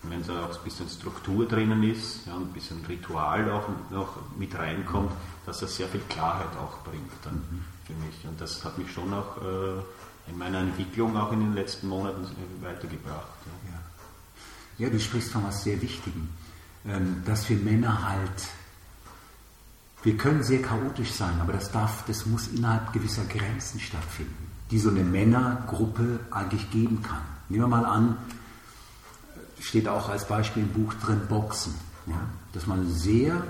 Und 0.02 0.10
wenn 0.10 0.26
da 0.26 0.46
auch 0.46 0.56
ein 0.56 0.64
bisschen 0.64 0.88
Struktur 0.88 1.46
drinnen 1.46 1.82
ist, 1.82 2.26
ja, 2.26 2.36
ein 2.36 2.52
bisschen 2.52 2.84
Ritual 2.86 3.50
auch 3.50 3.68
noch 3.90 4.18
mit 4.36 4.54
reinkommt, 4.56 5.10
dass 5.46 5.60
das 5.60 5.76
sehr 5.76 5.88
viel 5.88 6.02
Klarheit 6.08 6.56
auch 6.58 6.78
bringt 6.84 7.10
dann 7.24 7.64
für 7.84 7.94
mich. 7.94 8.24
Und 8.24 8.40
das 8.40 8.64
hat 8.64 8.78
mich 8.78 8.92
schon 8.92 9.12
auch 9.12 9.36
äh, 9.38 10.30
in 10.30 10.38
meiner 10.38 10.60
Entwicklung 10.60 11.16
auch 11.16 11.32
in 11.32 11.40
den 11.40 11.54
letzten 11.54 11.88
Monaten 11.88 12.26
weitergebracht. 12.60 13.26
Ja. 13.46 13.70
Ja, 13.70 14.86
ja 14.86 14.90
du 14.90 15.00
sprichst 15.00 15.32
von 15.32 15.44
was 15.44 15.64
sehr 15.64 15.80
Wichtigem, 15.80 16.28
dass 17.24 17.48
wir 17.48 17.56
Männer 17.56 18.08
halt, 18.08 18.48
wir 20.02 20.16
können 20.16 20.42
sehr 20.42 20.62
chaotisch 20.62 21.12
sein, 21.12 21.40
aber 21.40 21.52
das 21.52 21.70
darf, 21.72 22.04
das 22.06 22.26
muss 22.26 22.48
innerhalb 22.48 22.92
gewisser 22.92 23.24
Grenzen 23.24 23.80
stattfinden, 23.80 24.50
die 24.70 24.78
so 24.78 24.90
eine 24.90 25.02
Männergruppe 25.02 26.20
eigentlich 26.30 26.70
geben 26.70 27.02
kann. 27.02 27.22
Nehmen 27.48 27.64
wir 27.64 27.68
mal 27.68 27.84
an, 27.84 28.16
steht 29.60 29.88
auch 29.88 30.08
als 30.08 30.26
Beispiel 30.26 30.62
im 30.62 30.72
Buch 30.72 30.94
drin, 30.94 31.22
Boxen. 31.28 31.74
Ja? 32.06 32.20
Dass 32.52 32.66
man 32.66 32.88
sehr 32.88 33.42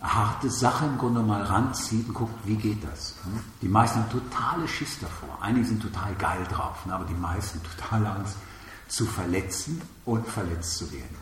harte 0.00 0.50
Sache 0.50 0.86
im 0.86 0.98
Grunde 0.98 1.22
mal 1.22 1.42
ranzieht 1.42 2.08
und 2.08 2.14
guckt, 2.14 2.34
wie 2.46 2.56
geht 2.56 2.82
das. 2.82 3.14
Die 3.60 3.68
meisten 3.68 4.00
haben 4.00 4.10
totale 4.10 4.66
Schiss 4.66 4.98
davor. 4.98 5.38
Einige 5.40 5.66
sind 5.66 5.82
total 5.82 6.14
geil 6.14 6.44
drauf, 6.50 6.78
aber 6.88 7.04
die 7.04 7.14
meisten 7.14 7.60
total 7.78 8.06
Angst 8.06 8.36
zu 8.88 9.04
verletzen 9.06 9.80
und 10.04 10.26
verletzt 10.26 10.78
zu 10.78 10.90
werden. 10.90 11.16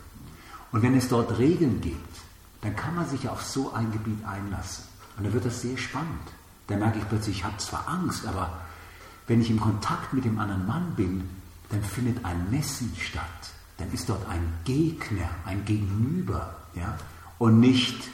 Und 0.72 0.82
wenn 0.82 0.96
es 0.96 1.08
dort 1.08 1.38
Regeln 1.38 1.80
gibt, 1.80 2.18
dann 2.60 2.76
kann 2.76 2.94
man 2.94 3.08
sich 3.08 3.28
auf 3.28 3.42
so 3.42 3.72
ein 3.72 3.90
Gebiet 3.92 4.24
einlassen. 4.24 4.84
Und 5.16 5.24
dann 5.24 5.32
wird 5.32 5.44
das 5.44 5.62
sehr 5.62 5.76
spannend. 5.76 6.28
Dann 6.66 6.80
merke 6.80 6.98
ich 6.98 7.08
plötzlich, 7.08 7.38
ich 7.38 7.44
habe 7.44 7.56
zwar 7.58 7.88
Angst, 7.88 8.26
aber 8.26 8.58
wenn 9.26 9.40
ich 9.40 9.50
im 9.50 9.60
Kontakt 9.60 10.12
mit 10.12 10.24
dem 10.24 10.38
anderen 10.38 10.66
Mann 10.66 10.94
bin, 10.96 11.28
dann 11.70 11.82
findet 11.82 12.24
ein 12.24 12.50
Messen 12.50 12.92
statt. 12.98 13.24
Dann 13.78 13.92
ist 13.92 14.08
dort 14.08 14.28
ein 14.28 14.52
Gegner, 14.64 15.28
ein 15.44 15.64
Gegenüber, 15.64 16.56
ja, 16.74 16.96
und 17.38 17.60
nicht 17.60 18.10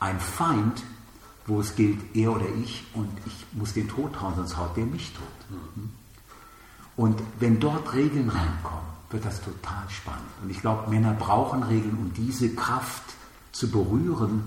ein 0.00 0.18
Feind, 0.18 0.82
wo 1.46 1.60
es 1.60 1.74
gilt, 1.74 1.98
er 2.14 2.32
oder 2.32 2.46
ich, 2.62 2.84
und 2.94 3.10
ich 3.26 3.46
muss 3.52 3.74
den 3.74 3.88
Tod 3.88 4.20
hauen, 4.20 4.34
sonst 4.36 4.56
haut 4.56 4.76
der 4.76 4.86
mich 4.86 5.12
tot. 5.12 5.58
Und 6.96 7.20
wenn 7.40 7.60
dort 7.60 7.92
Regeln 7.92 8.28
reinkommen, 8.28 8.86
wird 9.12 9.24
das 9.24 9.40
total 9.40 9.88
spannend. 9.88 10.30
Und 10.42 10.50
ich 10.50 10.60
glaube, 10.60 10.90
Männer 10.90 11.12
brauchen 11.12 11.62
Regeln, 11.62 11.96
um 11.96 12.12
diese 12.14 12.54
Kraft 12.54 13.02
zu 13.52 13.70
berühren 13.70 14.44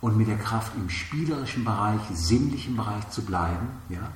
und 0.00 0.16
mit 0.16 0.28
der 0.28 0.38
Kraft 0.38 0.72
im 0.76 0.90
spielerischen 0.90 1.64
Bereich, 1.64 2.00
sinnlichen 2.12 2.76
Bereich 2.76 3.08
zu 3.10 3.22
bleiben, 3.22 3.68
ja, 3.88 4.10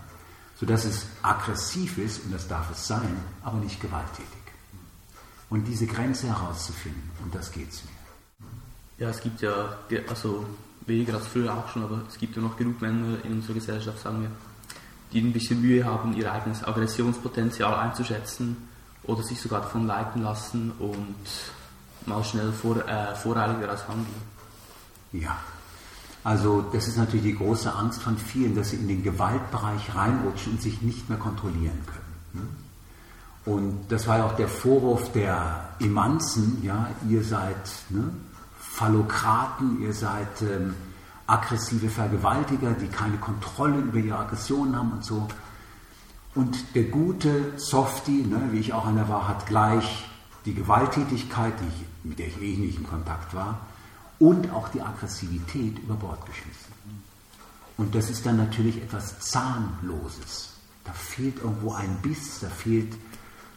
sodass 0.56 0.84
es 0.84 1.06
aggressiv 1.22 1.98
ist, 1.98 2.24
und 2.24 2.32
das 2.32 2.46
darf 2.46 2.70
es 2.70 2.86
sein, 2.86 3.16
aber 3.42 3.58
nicht 3.58 3.80
gewalttätig. 3.80 4.26
Und 5.50 5.66
diese 5.66 5.86
Grenze 5.86 6.28
herauszufinden, 6.28 7.10
und 7.22 7.34
das 7.34 7.50
geht 7.50 7.70
es 7.70 7.82
mir. 7.84 8.46
Ja, 8.98 9.10
es 9.10 9.20
gibt 9.20 9.40
ja, 9.40 9.76
also 10.08 10.46
weniger 10.86 11.14
als 11.14 11.26
früher 11.26 11.52
auch 11.52 11.68
schon, 11.68 11.82
aber 11.82 12.02
es 12.08 12.16
gibt 12.18 12.36
ja 12.36 12.42
noch 12.42 12.56
genug 12.56 12.80
Männer 12.80 13.24
in 13.24 13.32
unserer 13.32 13.54
Gesellschaft, 13.54 13.98
sagen 14.00 14.22
wir, 14.22 14.30
die 15.12 15.20
ein 15.20 15.32
bisschen 15.32 15.60
Mühe 15.60 15.84
haben, 15.84 16.14
ihr 16.14 16.32
eigenes 16.32 16.64
Aggressionspotenzial 16.64 17.74
einzuschätzen 17.74 18.68
oder 19.04 19.22
sich 19.22 19.40
sogar 19.40 19.60
davon 19.62 19.86
leiten 19.86 20.22
lassen 20.22 20.72
und 20.78 21.16
mal 22.06 22.22
schnell 22.24 22.52
vor, 22.52 22.76
äh, 22.88 23.14
voreiliger 23.14 23.70
als 23.70 23.86
handeln. 23.88 24.32
Ja, 25.12 25.36
also 26.24 26.62
das 26.72 26.88
ist 26.88 26.96
natürlich 26.96 27.24
die 27.24 27.36
große 27.36 27.72
Angst 27.72 28.02
von 28.02 28.16
vielen, 28.16 28.54
dass 28.54 28.70
sie 28.70 28.76
in 28.76 28.88
den 28.88 29.02
Gewaltbereich 29.02 29.94
reinrutschen 29.94 30.52
und 30.52 30.62
sich 30.62 30.82
nicht 30.82 31.08
mehr 31.08 31.18
kontrollieren 31.18 31.78
können. 31.86 32.44
Ne? 32.44 32.48
Und 33.44 33.86
das 33.88 34.06
war 34.06 34.18
ja 34.18 34.26
auch 34.26 34.36
der 34.36 34.48
Vorwurf 34.48 35.10
der 35.12 35.68
Emanzen, 35.80 36.62
ja, 36.62 36.88
ihr 37.08 37.24
seid 37.24 37.56
ne, 37.90 38.04
Phallokraten, 38.56 39.82
ihr 39.82 39.92
seid 39.92 40.42
ähm, 40.42 40.74
aggressive 41.26 41.88
Vergewaltiger, 41.88 42.72
die 42.72 42.86
keine 42.86 43.16
Kontrolle 43.16 43.78
über 43.78 43.98
ihre 43.98 44.18
Aggressionen 44.18 44.76
haben 44.76 44.92
und 44.92 45.04
so. 45.04 45.26
Und 46.34 46.74
der 46.74 46.84
gute 46.84 47.58
Softie, 47.58 48.24
ne, 48.24 48.48
wie 48.52 48.58
ich 48.58 48.72
auch 48.72 48.86
einer 48.86 49.08
war, 49.08 49.28
hat 49.28 49.46
gleich 49.46 50.06
die 50.44 50.54
Gewalttätigkeit, 50.54 51.52
die 51.60 51.68
ich, 51.68 52.08
mit 52.08 52.18
der 52.18 52.28
ich 52.28 52.40
eh 52.40 52.56
nicht 52.56 52.78
in 52.78 52.86
Kontakt 52.86 53.34
war, 53.34 53.60
und 54.18 54.50
auch 54.52 54.68
die 54.68 54.80
Aggressivität 54.80 55.78
über 55.78 55.94
Bord 55.94 56.24
geschmissen. 56.26 56.72
Und 57.76 57.94
das 57.94 58.10
ist 58.10 58.24
dann 58.24 58.36
natürlich 58.36 58.80
etwas 58.80 59.18
Zahnloses. 59.20 60.50
Da 60.84 60.92
fehlt 60.92 61.38
irgendwo 61.42 61.72
ein 61.72 61.96
Biss, 62.02 62.40
da 62.40 62.48
fehlt 62.48 62.94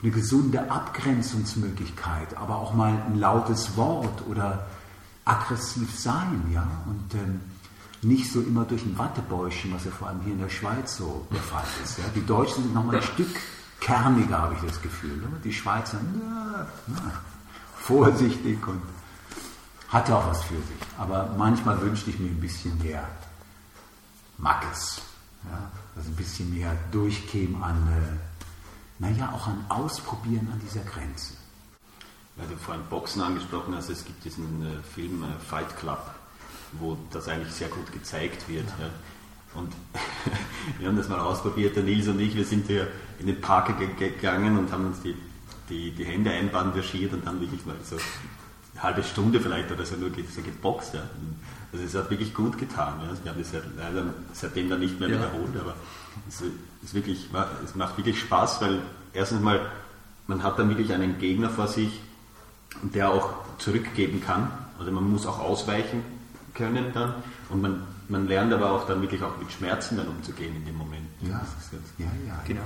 eine 0.01 0.11
gesunde 0.11 0.69
Abgrenzungsmöglichkeit, 0.69 2.35
aber 2.37 2.57
auch 2.57 2.73
mal 2.73 3.01
ein 3.07 3.17
lautes 3.17 3.77
Wort 3.77 4.27
oder 4.27 4.67
aggressiv 5.23 5.97
sein, 5.97 6.43
ja, 6.53 6.67
und 6.85 7.13
ähm, 7.15 7.41
nicht 8.01 8.31
so 8.31 8.41
immer 8.41 8.65
durch 8.65 8.83
ein 8.83 8.97
Wattebäuschen, 8.97 9.73
was 9.73 9.85
ja 9.85 9.91
vor 9.91 10.07
allem 10.07 10.21
hier 10.21 10.33
in 10.33 10.39
der 10.39 10.49
Schweiz 10.49 10.97
so 10.97 11.27
der 11.31 11.41
Fall 11.41 11.65
ist. 11.83 11.97
Ja. 11.97 12.03
Die 12.15 12.25
Deutschen 12.25 12.63
sind 12.63 12.73
nochmal 12.73 12.97
ein 12.97 13.01
Stück 13.01 13.35
kerniger, 13.79 14.39
habe 14.39 14.55
ich 14.55 14.61
das 14.67 14.81
Gefühl. 14.81 15.17
Ne? 15.17 15.27
Die 15.43 15.53
Schweizer, 15.53 15.99
na, 16.13 16.67
na, 16.87 17.11
vorsichtig 17.77 18.65
und 18.67 18.81
hat 19.89 20.09
auch 20.11 20.27
was 20.27 20.43
für 20.43 20.55
sich. 20.55 20.81
Aber 20.97 21.33
manchmal 21.37 21.79
wünschte 21.81 22.09
ich 22.09 22.19
mir 22.19 22.29
ein 22.29 22.39
bisschen 22.39 22.77
mehr 22.81 23.07
Mackes. 24.37 25.01
Ja? 25.43 25.71
Also 25.95 26.09
ein 26.09 26.15
bisschen 26.15 26.53
mehr 26.53 26.75
durchkäme 26.91 27.63
an, 27.63 27.87
äh, 27.87 29.01
naja, 29.01 29.31
auch 29.33 29.47
an 29.47 29.65
Ausprobieren 29.69 30.49
an 30.51 30.59
dieser 30.59 30.81
Grenze. 30.81 31.33
Weil 32.35 32.47
du 32.47 32.57
vorhin 32.57 32.83
Boxen 32.89 33.21
angesprochen 33.21 33.75
hast, 33.75 33.89
es 33.89 34.03
gibt 34.03 34.23
diesen 34.25 34.65
äh, 34.65 34.81
Film 34.93 35.23
äh, 35.23 35.27
Fight 35.39 35.77
Club, 35.77 36.13
wo 36.79 36.97
das 37.11 37.27
eigentlich 37.27 37.53
sehr 37.53 37.69
gut 37.69 37.91
gezeigt 37.91 38.47
wird. 38.47 38.67
Ja. 38.79 38.89
Und 39.59 39.71
wir 40.79 40.87
haben 40.87 40.97
das 40.97 41.09
mal 41.09 41.19
ausprobiert, 41.19 41.75
der 41.75 41.83
Nils 41.83 42.07
und 42.07 42.19
ich, 42.19 42.35
wir 42.35 42.45
sind 42.45 42.67
hier 42.67 42.87
in 43.19 43.27
den 43.27 43.41
Park 43.41 43.73
gegangen 43.97 44.57
und 44.57 44.71
haben 44.71 44.87
uns 44.87 45.01
die, 45.01 45.15
die, 45.69 45.91
die 45.91 46.05
Hände 46.05 46.31
einbandagiert 46.31 47.13
und 47.13 47.25
dann 47.25 47.39
wirklich 47.39 47.65
mal 47.65 47.75
so 47.83 47.95
eine 48.73 48.83
halbe 48.83 49.03
Stunde 49.03 49.39
vielleicht 49.39 49.71
oder 49.71 49.85
so 49.85 49.95
nur 49.95 50.09
so 50.09 50.41
geboxt. 50.41 50.95
Ja. 50.95 51.03
Also 51.71 51.85
es 51.85 51.95
hat 51.95 52.09
wirklich 52.09 52.33
gut 52.33 52.57
getan. 52.57 52.99
Ja. 53.01 53.23
Wir 53.23 53.31
haben 53.31 53.39
das 53.39 53.51
ja 53.51 53.59
leider 53.77 54.13
seitdem 54.33 54.69
dann 54.69 54.79
nicht 54.79 54.99
mehr 54.99 55.09
ja. 55.09 55.15
wiederholt, 55.15 55.57
aber 55.59 55.75
es, 56.27 56.41
ist 56.83 56.93
wirklich, 56.93 57.29
es 57.63 57.75
macht 57.75 57.97
wirklich 57.97 58.19
Spaß, 58.19 58.61
weil 58.61 58.81
erstens 59.13 59.41
mal, 59.41 59.71
man 60.27 60.43
hat 60.43 60.59
dann 60.59 60.69
wirklich 60.69 60.91
einen 60.93 61.17
Gegner 61.17 61.49
vor 61.49 61.67
sich, 61.67 62.01
der 62.81 63.09
auch 63.09 63.33
zurückgeben 63.57 64.21
kann. 64.21 64.51
Also 64.77 64.91
man 64.91 65.09
muss 65.09 65.25
auch 65.25 65.39
ausweichen 65.39 66.03
können 66.55 66.91
dann 66.93 67.13
und 67.49 67.61
man, 67.61 67.83
man 68.07 68.27
lernt 68.27 68.51
aber 68.53 68.71
auch 68.71 68.87
dann 68.87 69.01
wirklich 69.01 69.21
auch 69.21 69.37
mit 69.37 69.51
Schmerzen 69.51 69.97
dann 69.97 70.07
umzugehen 70.07 70.55
in 70.55 70.65
dem 70.65 70.77
Moment. 70.77 71.05
Ja, 71.21 71.41
ja, 71.97 72.05
ja, 72.27 72.41
genau. 72.47 72.61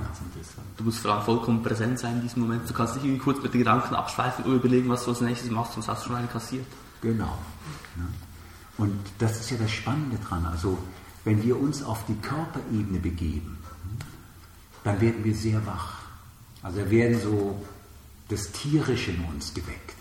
Du 0.76 0.84
musst 0.84 1.00
vor 1.00 1.12
allem 1.12 1.22
vollkommen 1.22 1.62
präsent 1.62 1.98
sein 1.98 2.16
in 2.16 2.22
diesem 2.22 2.42
Moment. 2.42 2.68
Du 2.68 2.72
kannst 2.72 2.94
nicht 2.94 3.04
irgendwie 3.04 3.22
kurz 3.22 3.42
mit 3.42 3.52
den 3.52 3.58
Gedanken 3.58 3.94
abschweifen 3.94 4.44
oder 4.44 4.54
überlegen, 4.54 4.88
was 4.88 5.04
du 5.04 5.10
als 5.10 5.20
nächstes 5.20 5.50
machst, 5.50 5.74
sonst 5.74 5.88
hast 5.88 6.04
du 6.04 6.08
schon 6.08 6.16
einen 6.16 6.30
kassiert. 6.30 6.66
Genau. 7.02 7.38
Und 8.78 8.98
das 9.18 9.40
ist 9.40 9.50
ja 9.50 9.56
das 9.58 9.70
Spannende 9.70 10.16
dran. 10.18 10.46
Also 10.46 10.78
wenn 11.24 11.42
wir 11.42 11.60
uns 11.60 11.82
auf 11.82 12.04
die 12.06 12.16
Körperebene 12.16 12.98
begeben, 12.98 13.58
dann 14.84 15.00
werden 15.00 15.24
wir 15.24 15.34
sehr 15.34 15.64
wach. 15.66 15.98
Also 16.62 16.80
da 16.80 16.90
werden 16.90 17.20
so 17.20 17.62
das 18.28 18.52
Tierische 18.52 19.10
in 19.10 19.24
uns 19.24 19.52
geweckt. 19.52 19.96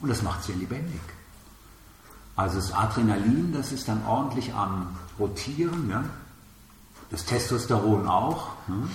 Und 0.00 0.08
das 0.08 0.22
macht 0.22 0.44
sie 0.44 0.52
lebendig. 0.52 1.00
Also 2.36 2.56
das 2.56 2.72
Adrenalin, 2.72 3.52
das 3.52 3.72
ist 3.72 3.88
dann 3.88 4.04
ordentlich 4.06 4.52
am 4.54 4.96
Rotieren, 5.18 5.86
ne? 5.86 6.04
das 7.10 7.24
Testosteron 7.24 8.08
auch. 8.08 8.48
Ne? 8.66 8.88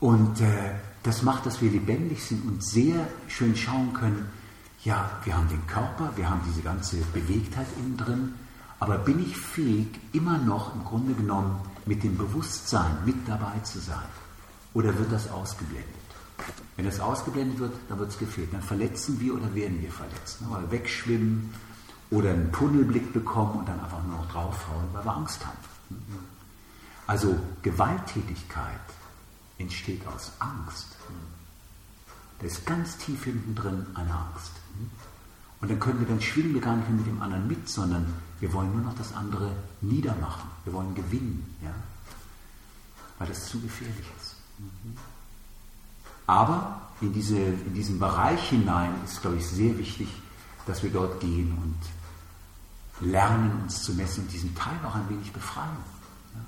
Und 0.00 0.40
äh, 0.40 0.74
das 1.02 1.22
macht, 1.22 1.46
dass 1.46 1.60
wir 1.60 1.70
lebendig 1.70 2.24
sind 2.24 2.46
und 2.46 2.64
sehr 2.64 3.06
schön 3.26 3.56
schauen 3.56 3.92
können, 3.92 4.28
ja, 4.84 5.10
wir 5.24 5.36
haben 5.36 5.48
den 5.48 5.66
Körper, 5.66 6.12
wir 6.16 6.30
haben 6.30 6.40
diese 6.46 6.62
ganze 6.62 6.96
Bewegtheit 7.12 7.66
innen 7.78 7.96
drin, 7.96 8.34
aber 8.80 8.98
bin 8.98 9.18
ich 9.18 9.36
fähig, 9.36 9.88
immer 10.12 10.38
noch 10.38 10.74
im 10.74 10.84
Grunde 10.84 11.14
genommen 11.14 11.60
mit 11.84 12.04
dem 12.04 12.16
Bewusstsein 12.16 12.98
mit 13.04 13.16
dabei 13.26 13.58
zu 13.64 13.80
sein? 13.80 14.06
Oder 14.74 14.96
wird 14.96 15.10
das 15.10 15.28
ausgeblendet? 15.30 15.88
Wenn 16.76 16.84
das 16.84 17.00
ausgeblendet 17.00 17.58
wird, 17.58 17.72
dann 17.88 17.98
wird 17.98 18.10
es 18.10 18.18
gefehlt. 18.18 18.52
Dann 18.52 18.62
verletzen 18.62 19.18
wir 19.18 19.34
oder 19.34 19.52
werden 19.52 19.82
wir 19.82 19.90
verletzt. 19.90 20.40
Ne? 20.40 20.46
Weil 20.50 20.70
wegschwimmen 20.70 21.52
oder 22.10 22.30
einen 22.30 22.52
Tunnelblick 22.52 23.12
bekommen 23.12 23.60
und 23.60 23.68
dann 23.68 23.80
einfach 23.80 24.02
nur 24.04 24.18
noch 24.18 24.28
draufhauen, 24.30 24.88
weil 24.92 25.04
wir 25.04 25.16
Angst 25.16 25.44
haben. 25.44 25.58
Also 27.06 27.38
Gewalttätigkeit 27.62 28.80
entsteht 29.58 30.06
aus 30.06 30.32
Angst. 30.38 30.86
Da 32.38 32.46
ist 32.46 32.64
ganz 32.66 32.96
tief 32.98 33.24
hinten 33.24 33.54
drin 33.54 33.86
eine 33.94 34.14
Angst. 34.14 34.52
Und 35.60 35.70
dann 35.70 35.80
können 35.80 35.98
wir, 36.00 36.06
dann 36.06 36.20
schwingen 36.20 36.54
wir 36.54 36.60
gar 36.60 36.76
nicht 36.76 36.88
mehr 36.88 36.98
mit 36.98 37.06
dem 37.06 37.20
anderen 37.20 37.48
mit, 37.48 37.68
sondern 37.68 38.14
wir 38.40 38.52
wollen 38.52 38.72
nur 38.72 38.82
noch 38.82 38.96
das 38.96 39.12
andere 39.12 39.56
niedermachen. 39.80 40.48
Wir 40.64 40.72
wollen 40.72 40.94
gewinnen, 40.94 41.56
ja? 41.62 41.74
weil 43.18 43.28
das 43.28 43.48
zu 43.48 43.60
gefährlich 43.60 44.06
ist. 44.20 44.36
Aber 46.26 46.82
in, 47.00 47.12
diese, 47.12 47.38
in 47.38 47.74
diesen 47.74 47.98
Bereich 47.98 48.50
hinein 48.50 48.92
ist, 49.04 49.20
glaube 49.20 49.38
ich, 49.38 49.46
sehr 49.46 49.76
wichtig, 49.78 50.08
dass 50.66 50.82
wir 50.82 50.90
dort 50.90 51.20
gehen 51.20 51.56
und 51.62 51.76
lernen, 53.00 53.62
uns 53.62 53.82
zu 53.82 53.94
messen 53.94 54.24
und 54.24 54.32
diesen 54.32 54.54
Teil 54.54 54.78
auch 54.84 54.94
ein 54.94 55.08
wenig 55.08 55.32
befreien. 55.32 55.76
Ja? 56.34 56.40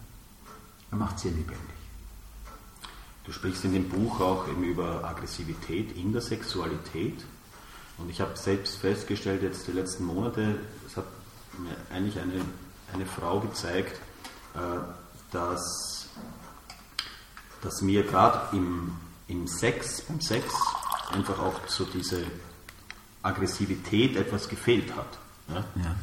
Er 0.92 0.98
macht 0.98 1.18
sehr 1.18 1.30
lebendig. 1.30 1.58
Du 3.24 3.32
sprichst 3.32 3.64
in 3.64 3.72
dem 3.72 3.88
Buch 3.88 4.20
auch 4.20 4.48
eben 4.48 4.64
über 4.64 5.04
Aggressivität 5.04 5.96
in 5.96 6.12
der 6.12 6.22
Sexualität. 6.22 7.24
Und 7.98 8.10
ich 8.10 8.20
habe 8.20 8.36
selbst 8.36 8.78
festgestellt, 8.78 9.42
jetzt 9.42 9.66
die 9.68 9.72
letzten 9.72 10.04
Monate, 10.04 10.58
es 10.86 10.96
hat 10.96 11.04
mir 11.58 11.76
eigentlich 11.94 12.18
eine, 12.18 12.40
eine 12.94 13.06
Frau 13.06 13.40
gezeigt, 13.40 14.00
äh, 14.54 14.58
dass, 15.30 16.08
dass 17.60 17.82
mir 17.82 18.02
gerade 18.04 18.56
im 18.56 18.96
im 19.30 19.46
Sex, 19.46 20.02
beim 20.02 20.20
Sex 20.20 20.52
einfach 21.12 21.38
auch 21.38 21.68
so 21.68 21.84
diese 21.84 22.24
Aggressivität 23.22 24.16
etwas 24.16 24.48
gefehlt 24.48 24.94
hat. 24.96 25.18
Ja? 25.48 25.64
Ja. 25.76 25.96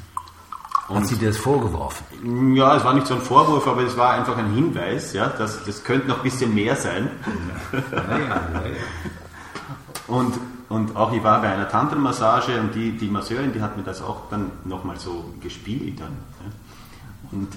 Und 0.87 0.95
hat 0.97 1.07
sie 1.07 1.17
dir 1.17 1.29
das 1.29 1.37
vorgeworfen? 1.37 2.55
Ja, 2.55 2.77
es 2.77 2.83
war 2.83 2.93
nicht 2.93 3.07
so 3.07 3.15
ein 3.15 3.21
Vorwurf, 3.21 3.67
aber 3.67 3.81
es 3.83 3.97
war 3.97 4.11
einfach 4.11 4.37
ein 4.37 4.53
Hinweis, 4.53 5.11
ja, 5.13 5.27
dass 5.27 5.63
das 5.65 5.83
könnte 5.83 6.07
noch 6.07 6.17
ein 6.17 6.23
bisschen 6.23 6.53
mehr 6.55 6.75
sein. 6.75 7.09
Ja. 7.91 8.41
und, 10.07 10.33
und 10.69 10.95
auch 10.95 11.11
ich 11.11 11.23
war 11.23 11.41
bei 11.41 11.49
einer 11.49 11.67
Tantra-Massage 11.67 12.59
und 12.61 12.73
die, 12.73 12.91
die 12.97 13.09
Masseurin, 13.09 13.51
die 13.51 13.61
hat 13.61 13.75
mir 13.75 13.83
das 13.83 14.01
auch 14.01 14.29
dann 14.29 14.51
nochmal 14.63 14.97
so 14.97 15.25
gespielt. 15.41 15.99
Dann, 15.99 16.13
ja. 16.43 16.51
Und, 17.31 17.49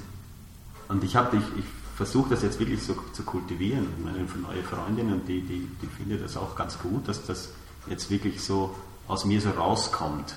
und 0.89 1.05
ich 1.05 1.15
habe, 1.15 1.37
ich, 1.37 1.45
ich 1.59 1.65
versuche 1.95 2.31
das 2.31 2.43
jetzt 2.43 2.59
wirklich 2.59 2.83
so 2.83 2.97
zu 3.13 3.23
kultivieren. 3.23 3.87
Meine 4.03 4.19
neue 4.19 4.65
Freundin 4.65 5.13
und 5.13 5.29
die, 5.29 5.43
die, 5.43 5.69
die 5.83 5.87
findet 5.87 6.25
das 6.25 6.37
auch 6.37 6.57
ganz 6.57 6.79
gut, 6.79 7.07
dass 7.07 7.25
das 7.27 7.51
jetzt 7.89 8.11
wirklich 8.11 8.43
so 8.43 8.75
aus 9.07 9.25
mir 9.25 9.41
so 9.41 9.51
rauskommt. 9.51 10.35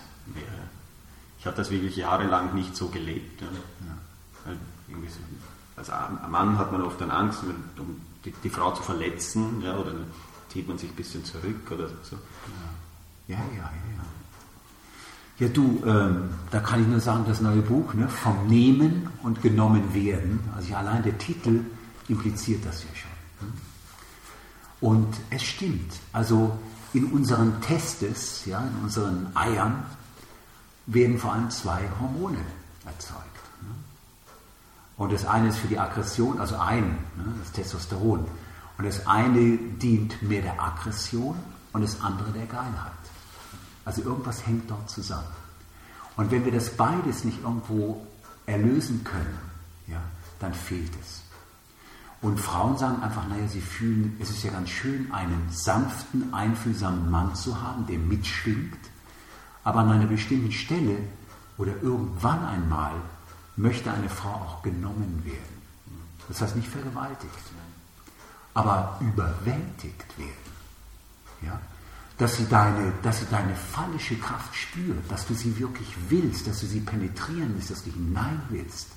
Ich 1.44 1.48
habe 1.48 1.58
das 1.58 1.70
wirklich 1.70 1.98
jahrelang 1.98 2.56
nicht 2.56 2.74
so 2.74 2.88
gelebt. 2.88 3.42
Ja. 3.42 3.48
So, 4.46 5.20
als 5.76 5.92
Mann 6.30 6.58
hat 6.58 6.72
man 6.72 6.82
oft 6.82 7.02
dann 7.02 7.12
Angst, 7.12 7.42
um 7.78 8.00
die, 8.24 8.32
die 8.32 8.50
Frau 8.50 8.72
zu 8.72 8.82
verletzen, 8.82 9.62
ja, 9.62 9.76
oder 9.76 9.92
dann 9.92 10.06
zieht 10.48 10.70
man 10.70 10.78
sich 10.78 10.90
ein 10.90 10.96
bisschen 10.96 11.26
zurück 11.26 11.70
oder 11.70 11.90
so. 12.02 12.16
Ja, 13.28 13.36
ja, 13.36 13.44
ja. 13.58 13.64
ja. 13.64 14.04
Ja, 15.38 15.50
du, 15.50 15.84
ähm, 15.86 16.30
da 16.50 16.62
kann 16.62 16.82
ich 16.82 16.88
nur 16.88 17.02
sagen, 17.02 17.26
das 17.28 17.42
neue 17.42 17.62
Buch, 17.62 17.94
ne, 17.94 18.08
vom 18.08 18.48
Nehmen 18.48 19.10
und 19.22 19.42
genommen 19.42 19.94
werden, 19.94 20.40
also 20.56 20.70
ja, 20.70 20.78
allein 20.78 21.04
der 21.04 21.18
Titel 21.18 21.60
impliziert 22.08 22.66
das 22.66 22.84
ja 22.84 22.90
schon. 22.96 23.50
Ne? 23.50 23.54
Und 24.80 25.14
es 25.30 25.44
stimmt, 25.44 25.92
also 26.14 26.58
in 26.94 27.04
unseren 27.08 27.60
Testes, 27.60 28.46
ja, 28.46 28.62
in 28.62 28.84
unseren 28.84 29.36
Eiern, 29.36 29.84
werden 30.86 31.18
vor 31.18 31.34
allem 31.34 31.50
zwei 31.50 31.82
Hormone 32.00 32.40
erzeugt. 32.86 33.22
Ne? 33.62 33.70
Und 34.98 35.12
das 35.12 35.26
eine 35.26 35.50
ist 35.50 35.58
für 35.58 35.68
die 35.68 35.80
Aggression, 35.80 36.40
also 36.40 36.58
ein, 36.58 36.98
ne, 37.16 37.34
das 37.40 37.52
Testosteron. 37.52 38.26
Und 38.78 38.86
das 38.86 39.08
eine 39.08 39.58
dient 39.58 40.22
mehr 40.22 40.42
der 40.42 40.62
Aggression 40.62 41.38
und 41.74 41.82
das 41.82 42.02
andere 42.02 42.32
der 42.32 42.46
Geilheit. 42.46 42.92
Also 43.86 44.02
irgendwas 44.02 44.46
hängt 44.46 44.70
dort 44.70 44.90
zusammen. 44.90 45.28
Und 46.16 46.32
wenn 46.32 46.46
wir 46.46 46.52
das 46.52 46.70
beides 46.76 47.24
nicht 47.24 47.42
irgendwo 47.42 48.06
erlösen 48.46 49.04
können, 49.04 49.38
ja, 49.88 50.02
dann 50.40 50.54
fehlt 50.54 50.92
es. 51.02 51.22
Und 52.22 52.40
Frauen 52.40 52.78
sagen 52.78 53.04
einfach, 53.04 53.28
naja, 53.28 53.48
sie 53.48 53.60
fühlen, 53.60 54.16
es 54.22 54.30
ist 54.30 54.44
ja 54.44 54.52
ganz 54.52 54.70
schön, 54.70 55.12
einen 55.12 55.50
sanften, 55.50 56.34
einfühlsamen 56.34 57.12
Mann 57.12 57.36
zu 57.36 57.62
haben, 57.62 57.86
der 57.86 57.98
mitschwingt, 57.98 58.78
aber 59.64 59.80
an 59.80 59.92
einer 59.92 60.08
bestimmten 60.08 60.52
Stelle 60.52 60.98
oder 61.58 61.74
irgendwann 61.82 62.44
einmal 62.46 62.94
möchte 63.56 63.92
eine 63.92 64.10
Frau 64.10 64.30
auch 64.30 64.64
genommen 64.64 65.22
werden. 65.24 65.62
Das 66.28 66.42
heißt 66.42 66.56
nicht 66.56 66.68
vergewaltigt, 66.68 67.32
aber 68.54 69.00
überwältigt 69.02 70.18
werden. 70.18 70.54
Ja? 71.42 71.60
Dass, 72.18 72.38
sie 72.38 72.48
deine, 72.48 72.94
dass 73.02 73.20
sie 73.20 73.26
deine 73.30 73.56
fallische 73.56 74.16
Kraft 74.18 74.56
spürt, 74.56 75.12
dass 75.12 75.28
du 75.28 75.34
sie 75.34 75.58
wirklich 75.60 75.88
willst, 76.10 76.48
dass 76.48 76.62
du 76.62 76.68
sie 76.68 76.80
penetrieren 76.80 77.54
willst, 77.56 77.72
dass 77.72 77.84
du 77.84 77.92
hinein 77.92 78.42
willst. 78.50 78.90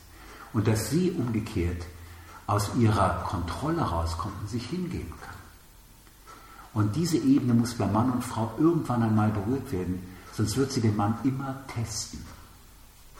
Und 0.52 0.68
dass 0.68 0.90
sie 0.90 1.10
umgekehrt 1.12 1.84
aus 2.46 2.70
ihrer 2.76 3.24
Kontrolle 3.24 3.82
rauskommt 3.82 4.34
und 4.40 4.48
sich 4.48 4.66
hingeben 4.66 5.12
kann. 5.20 5.34
Und 6.72 6.94
diese 6.94 7.16
Ebene 7.16 7.54
muss 7.54 7.74
bei 7.74 7.86
Mann 7.86 8.12
und 8.12 8.22
Frau 8.22 8.52
irgendwann 8.58 9.02
einmal 9.02 9.30
berührt 9.30 9.72
werden, 9.72 10.15
sonst 10.36 10.56
wird 10.56 10.72
sie 10.72 10.80
den 10.80 10.96
Mann 10.96 11.18
immer 11.24 11.56
testen. 11.74 12.20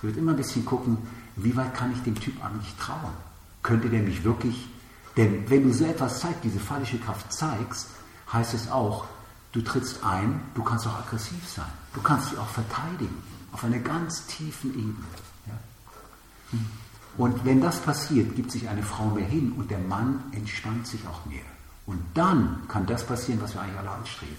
Sie 0.01 0.07
wird 0.09 0.17
immer 0.17 0.33
ein 0.33 0.37
bisschen 0.37 0.65
gucken, 0.65 0.99
wie 1.37 1.57
weit 1.57 1.75
kann 1.75 1.93
ich 1.93 2.03
dem 2.03 2.15
Typ 2.15 2.43
eigentlich 2.45 2.75
trauen? 2.77 3.13
Könnte 3.63 3.89
der 3.89 4.03
mich 4.03 4.23
wirklich, 4.25 4.69
denn 5.17 5.49
wenn 5.49 5.65
du 5.65 5.73
so 5.73 5.85
etwas 5.85 6.21
zeigst, 6.21 6.45
diese 6.45 6.61
falsche 6.61 6.99
Kraft 6.99 7.33
zeigst, 7.33 7.89
heißt 8.33 8.55
es 8.55 8.71
auch, 8.71 9.07
du 9.53 9.63
trittst 9.63 10.05
ein, 10.05 10.41
du 10.55 10.63
kannst 10.63 10.87
auch 10.87 10.99
aggressiv 10.99 11.49
sein, 11.49 11.73
du 11.95 12.03
kannst 12.03 12.31
dich 12.31 12.39
auch 12.39 12.49
verteidigen, 12.49 13.23
auf 13.53 13.65
einer 13.65 13.79
ganz 13.79 14.27
tiefen 14.27 14.71
Ebene. 14.75 15.07
Ja? 15.47 16.59
Und 17.17 17.45
wenn 17.47 17.63
das 17.63 17.81
passiert, 17.81 18.37
gibt 18.37 18.51
sich 18.51 18.69
eine 18.69 18.83
Frau 18.83 19.07
mehr 19.07 19.25
hin 19.25 19.53
und 19.53 19.71
der 19.71 19.79
Mann 19.79 20.23
entspannt 20.33 20.87
sich 20.87 21.01
auch 21.09 21.25
mehr. 21.25 21.45
Und 21.87 22.03
dann 22.15 22.63
kann 22.69 22.85
das 22.85 23.07
passieren, 23.07 23.41
was 23.41 23.55
wir 23.55 23.63
eigentlich 23.63 23.79
alle 23.79 23.91
anstreben, 23.91 24.37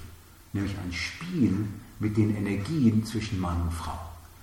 nämlich 0.58 0.78
ein 0.78 0.94
Spiel 0.94 1.68
mit 2.00 2.18
den 2.18 2.36
Energien 2.36 3.06
zwischen 3.06 3.40
Mann 3.40 3.62
und 3.62 3.72
Frau. 3.72 3.98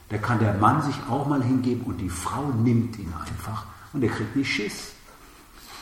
Da 0.09 0.18
kann 0.18 0.38
der 0.38 0.54
Mann 0.54 0.83
sich 0.83 0.97
auch 1.09 1.26
mal 1.26 1.42
hingeben 1.42 1.83
und 1.83 1.99
die 1.99 2.09
Frau 2.11 2.50
nimmt 2.52 2.99
ihn 2.99 3.12
einfach 3.12 3.66
und 3.92 4.02
er 4.02 4.11
kriegt 4.11 4.37
nicht 4.37 4.52
Schiss. 4.52 4.92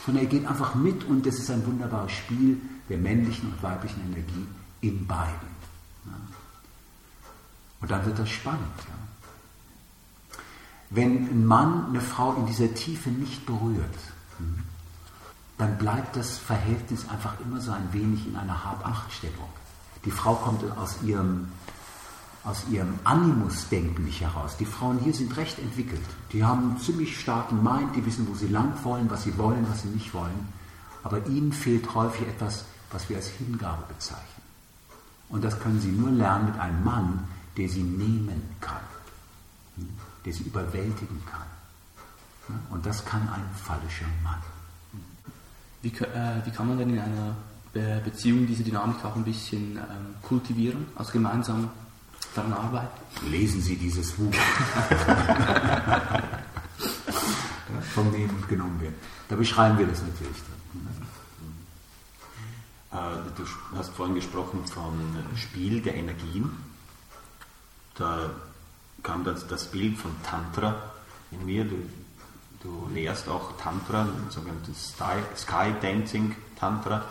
Sondern 0.05 0.25
er 0.25 0.29
geht 0.29 0.45
einfach 0.45 0.75
mit 0.75 1.03
und 1.05 1.25
das 1.25 1.35
ist 1.35 1.49
ein 1.49 1.65
wunderbares 1.65 2.11
Spiel 2.11 2.59
der 2.89 2.97
männlichen 2.97 3.51
und 3.51 3.63
weiblichen 3.63 4.01
Energie 4.11 4.45
in 4.81 5.07
beiden. 5.07 5.53
Und 7.79 7.91
dann 7.91 8.05
wird 8.05 8.19
das 8.19 8.29
spannend. 8.29 8.61
Ja. 8.77 10.37
Wenn 10.89 11.27
ein 11.29 11.45
Mann 11.45 11.87
eine 11.89 12.01
Frau 12.01 12.33
in 12.35 12.45
dieser 12.45 12.73
Tiefe 12.73 13.09
nicht 13.09 13.45
berührt, 13.45 13.97
dann 15.57 15.77
bleibt 15.77 16.15
das 16.15 16.37
Verhältnis 16.37 17.07
einfach 17.09 17.39
immer 17.39 17.59
so 17.61 17.71
ein 17.71 17.91
wenig 17.91 18.27
in 18.27 18.35
einer 18.35 18.63
Hab-Acht-Stellung. 18.63 19.49
Die 20.05 20.11
Frau 20.11 20.35
kommt 20.35 20.63
aus 20.77 20.97
ihrem, 21.03 21.47
aus 22.43 22.63
ihrem 22.69 22.99
Animus-Denken 23.03 24.03
nicht 24.03 24.21
heraus. 24.21 24.57
Die 24.57 24.65
Frauen 24.65 24.99
hier 24.99 25.13
sind 25.13 25.35
recht 25.37 25.59
entwickelt. 25.59 26.01
Die 26.31 26.43
haben 26.43 26.71
einen 26.71 26.79
ziemlich 26.79 27.19
starken 27.19 27.63
Mind, 27.63 27.95
die 27.95 28.05
wissen, 28.05 28.27
wo 28.29 28.35
sie 28.35 28.47
lang 28.47 28.73
wollen, 28.83 29.09
was 29.09 29.23
sie 29.23 29.37
wollen, 29.37 29.65
was 29.69 29.83
sie 29.83 29.89
nicht 29.89 30.13
wollen. 30.13 30.47
Aber 31.03 31.25
ihnen 31.27 31.53
fehlt 31.53 31.93
häufig 31.95 32.27
etwas, 32.27 32.65
was 32.91 33.09
wir 33.09 33.17
als 33.17 33.27
Hingabe 33.27 33.83
bezeichnen. 33.87 34.43
Und 35.29 35.43
das 35.43 35.59
können 35.59 35.81
sie 35.81 35.91
nur 35.91 36.11
lernen 36.11 36.47
mit 36.47 36.59
einem 36.59 36.83
Mann, 36.83 37.27
der 37.57 37.69
sie 37.69 37.83
nehmen 37.83 38.41
kann 38.61 38.81
der 40.25 40.33
sie 40.33 40.43
überwältigen 40.43 41.21
kann. 41.25 42.57
Und 42.69 42.85
das 42.85 43.03
kann 43.05 43.21
ein 43.29 43.45
fallischer 43.55 44.05
Mann. 44.23 44.41
Wie, 45.81 45.89
äh, 45.89 46.45
wie 46.45 46.51
kann 46.51 46.67
man 46.67 46.77
denn 46.77 46.89
in 46.91 46.99
einer 46.99 47.35
Beziehung 47.79 48.45
diese 48.45 48.63
Dynamik 48.63 49.03
auch 49.03 49.15
ein 49.15 49.23
bisschen 49.23 49.77
ähm, 49.77 50.15
kultivieren, 50.21 50.85
also 50.95 51.11
gemeinsam 51.11 51.69
daran 52.35 52.53
arbeiten? 52.53 52.99
Lesen 53.29 53.61
Sie 53.61 53.75
dieses 53.75 54.11
Buch. 54.11 54.33
Vom 57.95 58.11
Nehmen 58.11 58.43
genommen 58.47 58.79
werden. 58.81 58.95
Da 59.27 59.35
beschreiben 59.35 59.77
wir 59.77 59.87
das 59.87 60.01
natürlich. 60.01 60.37
Äh, 62.91 62.95
du 63.35 63.43
hast 63.77 63.93
vorhin 63.93 64.15
gesprochen 64.15 64.65
vom 64.65 64.93
Spiel 65.35 65.81
der 65.81 65.95
Energien. 65.95 66.51
Da 67.95 68.29
kam 69.01 69.23
das, 69.23 69.47
das 69.47 69.65
Bild 69.65 69.97
von 69.97 70.11
Tantra 70.23 70.75
in 71.31 71.45
mir. 71.45 71.65
Du, 71.65 71.77
du 72.61 72.89
lehrst 72.93 73.27
auch 73.27 73.57
Tantra, 73.57 74.07
sogenanntes 74.29 74.93
Sky 75.35 75.73
Dancing 75.81 76.35
Tantra. 76.59 77.03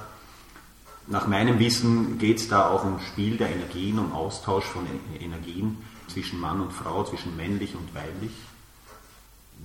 Nach 1.07 1.27
meinem 1.27 1.59
Wissen 1.59 2.19
geht 2.19 2.39
es 2.39 2.49
da 2.49 2.69
auch 2.69 2.85
um 2.85 3.01
Spiel 3.01 3.37
der 3.37 3.51
Energien, 3.51 3.99
um 3.99 4.13
Austausch 4.13 4.65
von 4.65 4.87
e-, 4.87 5.25
Energien 5.25 5.79
zwischen 6.09 6.41
Mann 6.41 6.61
und 6.61 6.73
Frau, 6.73 7.05
zwischen 7.05 7.37
männlich 7.37 7.75
und 7.75 7.95
weiblich. 7.95 8.33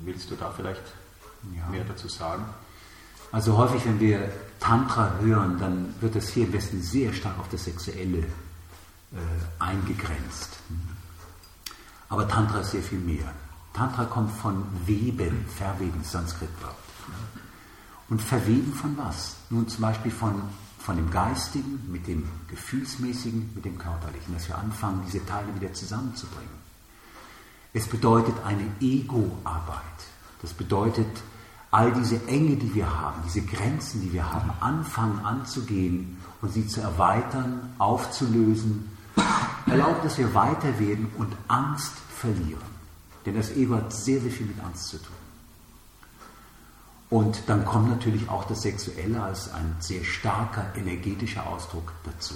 Willst 0.03 0.31
du 0.31 0.35
da 0.35 0.51
vielleicht 0.51 0.83
ja. 1.55 1.67
mehr 1.69 1.83
dazu 1.83 2.07
sagen? 2.07 2.45
Also 3.31 3.57
häufig, 3.57 3.85
wenn 3.85 3.99
wir 3.99 4.31
Tantra 4.59 5.11
hören, 5.19 5.59
dann 5.59 5.93
wird 5.99 6.15
das 6.15 6.29
hier 6.29 6.45
im 6.45 6.53
Westen 6.53 6.81
sehr 6.81 7.13
stark 7.13 7.37
auf 7.39 7.49
das 7.49 7.65
Sexuelle 7.65 8.19
äh, 8.19 9.17
eingegrenzt. 9.59 10.57
Aber 12.09 12.27
Tantra 12.27 12.59
ist 12.59 12.71
sehr 12.71 12.81
viel 12.81 12.99
mehr. 12.99 13.33
Tantra 13.73 14.05
kommt 14.05 14.31
von 14.31 14.63
Weben, 14.85 15.45
Verweben, 15.55 16.03
Sanskritwort. 16.03 16.75
Und 18.09 18.21
verweben 18.21 18.73
von 18.73 18.97
was? 18.97 19.35
Nun 19.49 19.67
zum 19.67 19.81
Beispiel 19.81 20.11
von, 20.11 20.41
von 20.87 20.95
dem 20.95 21.11
Geistigen 21.11 21.83
mit 21.91 22.07
dem 22.07 22.23
Gefühlsmäßigen, 22.47 23.51
mit 23.53 23.65
dem 23.65 23.77
Körperlichen, 23.77 24.33
dass 24.33 24.47
wir 24.47 24.57
anfangen, 24.57 25.03
diese 25.05 25.23
Teile 25.25 25.53
wieder 25.53 25.73
zusammenzubringen. 25.73 26.47
Es 27.73 27.87
bedeutet 27.87 28.35
eine 28.45 28.63
Ego-Arbeit. 28.79 29.81
Das 30.41 30.53
bedeutet, 30.53 31.09
all 31.71 31.91
diese 31.91 32.25
Enge, 32.27 32.55
die 32.55 32.73
wir 32.73 32.89
haben, 32.89 33.21
diese 33.25 33.41
Grenzen, 33.41 33.99
die 33.99 34.13
wir 34.13 34.31
haben, 34.31 34.49
anfangen 34.61 35.19
anzugehen 35.25 36.19
und 36.41 36.53
sie 36.53 36.65
zu 36.65 36.79
erweitern, 36.79 37.73
aufzulösen 37.79 38.89
erlaubt, 39.65 40.05
dass 40.05 40.17
wir 40.17 40.33
weiter 40.33 40.79
werden 40.79 41.11
und 41.17 41.35
Angst 41.49 41.91
verlieren. 42.15 42.77
Denn 43.25 43.35
das 43.35 43.51
Ego 43.51 43.75
hat 43.75 43.91
sehr, 43.91 44.21
sehr 44.21 44.31
viel 44.31 44.45
mit 44.45 44.63
Angst 44.63 44.87
zu 44.87 44.97
tun. 44.99 45.26
Und 47.09 47.43
dann 47.47 47.63
kommt 47.63 47.89
natürlich 47.89 48.27
auch 48.29 48.45
das 48.45 48.63
Sexuelle 48.63 49.21
als 49.21 49.53
ein 49.53 49.75
sehr 49.79 50.03
starker 50.03 50.73
energetischer 50.75 51.47
Ausdruck 51.47 51.93
dazu. 52.03 52.35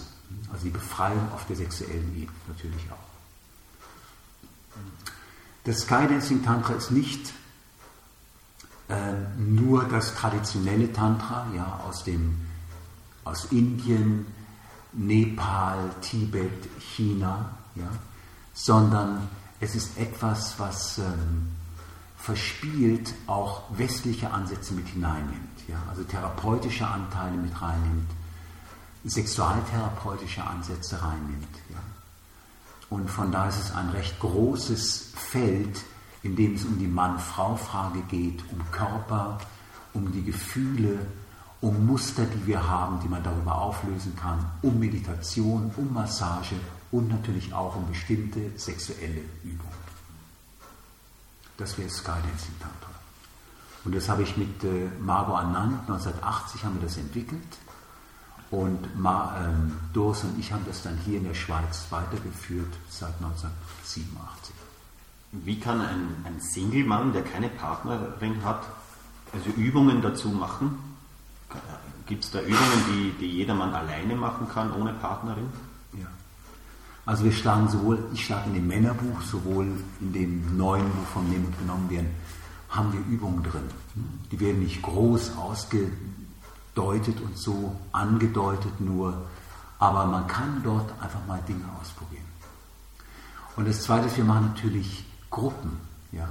Also 0.51 0.63
die 0.63 0.71
Befreiung 0.71 1.31
auf 1.33 1.45
der 1.47 1.57
sexuellen 1.57 2.15
Ebene 2.15 2.37
natürlich 2.47 2.89
auch. 2.91 3.11
Das 5.65 5.81
Skydancing 5.81 6.43
Tantra 6.43 6.73
ist 6.73 6.91
nicht 6.91 7.33
äh, 8.87 9.13
nur 9.37 9.83
das 9.85 10.15
traditionelle 10.15 10.91
Tantra 10.91 11.47
ja, 11.55 11.81
aus, 11.87 12.03
dem, 12.03 12.41
aus 13.25 13.45
Indien, 13.51 14.25
Nepal, 14.93 15.89
Tibet, 16.01 16.67
China, 16.79 17.57
ja, 17.75 17.87
sondern 18.53 19.29
es 19.59 19.75
ist 19.75 19.97
etwas, 19.97 20.55
was 20.57 20.97
ähm, 20.97 21.51
verspielt 22.21 23.13
auch 23.25 23.63
westliche 23.71 24.31
Ansätze 24.31 24.75
mit 24.75 24.87
hineinnimmt, 24.87 25.67
ja, 25.67 25.81
also 25.89 26.03
therapeutische 26.03 26.87
Anteile 26.87 27.35
mit 27.35 27.59
reinnimmt, 27.59 28.09
sexualtherapeutische 29.03 30.43
Ansätze 30.45 31.01
reinnimmt. 31.01 31.55
Ja. 31.69 31.79
Und 32.91 33.09
von 33.09 33.31
da 33.31 33.47
ist 33.47 33.59
es 33.59 33.71
ein 33.73 33.89
recht 33.89 34.19
großes 34.19 35.13
Feld, 35.15 35.81
in 36.21 36.35
dem 36.35 36.55
es 36.55 36.65
um 36.65 36.77
die 36.77 36.87
Mann-Frau-Frage 36.87 38.01
geht, 38.01 38.43
um 38.51 38.59
Körper, 38.71 39.39
um 39.93 40.11
die 40.11 40.23
Gefühle, 40.23 40.99
um 41.59 41.87
Muster, 41.87 42.25
die 42.25 42.45
wir 42.45 42.69
haben, 42.69 42.99
die 42.99 43.07
man 43.07 43.23
darüber 43.23 43.59
auflösen 43.59 44.15
kann, 44.15 44.45
um 44.61 44.77
Meditation, 44.77 45.71
um 45.75 45.91
Massage 45.91 46.55
und 46.91 47.09
natürlich 47.09 47.51
auch 47.53 47.75
um 47.75 47.87
bestimmte 47.87 48.51
sexuelle 48.57 49.21
Übungen. 49.43 49.80
Das 51.57 51.77
wäre 51.77 51.89
Skydancing 51.89 52.59
Tantra. 52.59 52.91
Und 53.83 53.95
das 53.95 54.09
habe 54.09 54.23
ich 54.23 54.37
mit 54.37 54.63
äh, 54.63 54.89
Margot 54.99 55.37
Anand, 55.37 55.81
1980 55.81 56.63
haben 56.63 56.75
wir 56.75 56.87
das 56.87 56.97
entwickelt. 56.97 57.57
Und 58.51 58.99
Ma, 58.99 59.35
ähm, 59.45 59.79
Doris 59.93 60.23
und 60.23 60.37
ich 60.37 60.51
haben 60.51 60.65
das 60.67 60.83
dann 60.83 60.97
hier 61.05 61.17
in 61.17 61.23
der 61.23 61.33
Schweiz 61.33 61.87
weitergeführt 61.89 62.73
seit 62.89 63.13
1987. 63.21 64.53
Wie 65.31 65.59
kann 65.59 65.79
ein, 65.79 66.25
ein 66.25 66.41
Single-Mann, 66.41 67.13
der 67.13 67.23
keine 67.23 67.47
Partnerin 67.47 68.43
hat, 68.43 68.63
Also 69.33 69.49
Übungen 69.51 70.01
dazu 70.01 70.29
machen? 70.29 70.77
Gibt 72.05 72.25
es 72.25 72.31
da 72.31 72.41
Übungen, 72.41 72.83
die, 72.89 73.11
die 73.19 73.37
jedermann 73.37 73.73
alleine 73.73 74.15
machen 74.15 74.47
kann, 74.49 74.73
ohne 74.73 74.93
Partnerin? 74.93 75.47
Also 77.11 77.25
wir 77.25 77.33
schlagen 77.33 77.67
sowohl, 77.67 77.99
ich 78.13 78.25
schlage 78.25 78.47
in 78.47 78.53
dem 78.53 78.67
Männerbuch, 78.67 79.21
sowohl 79.21 79.67
in 79.99 80.13
dem 80.13 80.55
neuen 80.55 80.89
Buch 80.93 81.07
von 81.13 81.29
Nehmend 81.29 81.59
genommen 81.59 81.89
werden, 81.89 82.09
haben 82.69 82.93
wir 82.93 83.01
Übungen 83.01 83.43
drin. 83.43 83.65
Die 84.31 84.39
werden 84.39 84.61
nicht 84.61 84.81
groß 84.81 85.35
ausgedeutet 85.35 87.19
und 87.19 87.37
so 87.37 87.75
angedeutet 87.91 88.79
nur, 88.79 89.25
aber 89.77 90.05
man 90.05 90.25
kann 90.27 90.61
dort 90.63 90.89
einfach 91.01 91.19
mal 91.27 91.41
Dinge 91.45 91.65
ausprobieren. 91.81 92.23
Und 93.57 93.67
das 93.67 93.81
Zweite 93.81 94.07
ist, 94.07 94.15
wir 94.15 94.23
machen 94.23 94.53
natürlich 94.53 95.03
Gruppen. 95.29 95.81
Ja? 96.13 96.29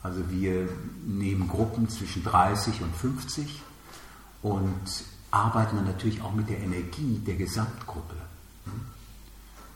Also 0.00 0.20
wir 0.30 0.68
nehmen 1.04 1.48
Gruppen 1.48 1.88
zwischen 1.88 2.22
30 2.22 2.82
und 2.82 2.94
50 2.94 3.60
und 4.42 5.04
arbeiten 5.32 5.74
dann 5.74 5.86
natürlich 5.86 6.22
auch 6.22 6.32
mit 6.32 6.48
der 6.48 6.60
Energie 6.60 7.20
der 7.26 7.34
Gesamtgruppe. 7.34 8.14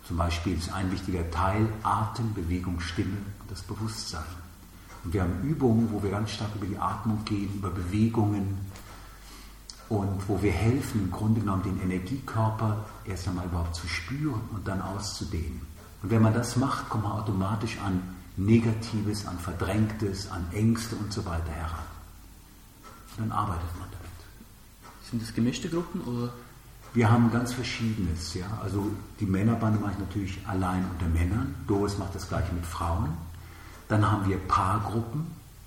Zum 0.06 0.18
Beispiel 0.18 0.58
ist 0.58 0.72
ein 0.72 0.92
wichtiger 0.92 1.30
Teil 1.30 1.66
Atem, 1.82 2.34
Bewegung, 2.34 2.80
Stimme 2.80 3.16
und 3.40 3.50
das 3.50 3.62
Bewusstsein. 3.62 4.22
Und 5.02 5.12
wir 5.14 5.22
haben 5.22 5.42
Übungen, 5.42 5.90
wo 5.92 6.02
wir 6.02 6.10
ganz 6.10 6.30
stark 6.30 6.50
über 6.56 6.66
die 6.66 6.78
Atmung 6.78 7.24
gehen, 7.24 7.54
über 7.54 7.70
Bewegungen 7.70 8.58
und 9.88 10.28
wo 10.28 10.40
wir 10.42 10.52
helfen, 10.52 11.02
im 11.04 11.10
Grunde 11.10 11.40
genommen 11.40 11.62
den 11.62 11.80
Energiekörper 11.80 12.84
erst 13.04 13.28
einmal 13.28 13.46
überhaupt 13.46 13.74
zu 13.74 13.86
spüren 13.86 14.40
und 14.52 14.66
dann 14.66 14.80
auszudehnen. 14.80 15.60
Und 16.02 16.10
wenn 16.10 16.22
man 16.22 16.34
das 16.34 16.56
macht, 16.56 16.88
kommt 16.88 17.04
man 17.04 17.12
automatisch 17.12 17.78
an 17.84 18.02
Negatives, 18.36 19.26
an 19.26 19.38
Verdrängtes, 19.38 20.30
an 20.30 20.46
Ängste 20.52 20.96
und 20.96 21.12
so 21.12 21.24
weiter 21.24 21.50
heran. 21.50 21.84
Und 23.16 23.30
dann 23.30 23.32
arbeitet 23.32 23.78
man 23.78 23.88
damit. 23.90 25.10
Sind 25.10 25.22
das 25.22 25.34
gemischte 25.34 25.68
Gruppen 25.68 26.00
oder? 26.02 26.32
Wir 26.94 27.10
haben 27.10 27.30
ganz 27.32 27.52
Verschiedenes. 27.52 28.34
Ja? 28.34 28.46
Also 28.62 28.90
die 29.18 29.26
Männerbande 29.26 29.80
mache 29.80 29.92
ich 29.92 29.98
natürlich 29.98 30.38
allein 30.46 30.84
unter 30.88 31.06
Männern. 31.06 31.54
Doris 31.66 31.98
macht 31.98 32.14
das 32.14 32.28
gleiche 32.28 32.52
mit 32.54 32.64
Frauen. 32.64 33.10
Dann 33.88 34.10
haben 34.10 34.28
wir 34.28 34.38
Paargruppen, 34.38 35.26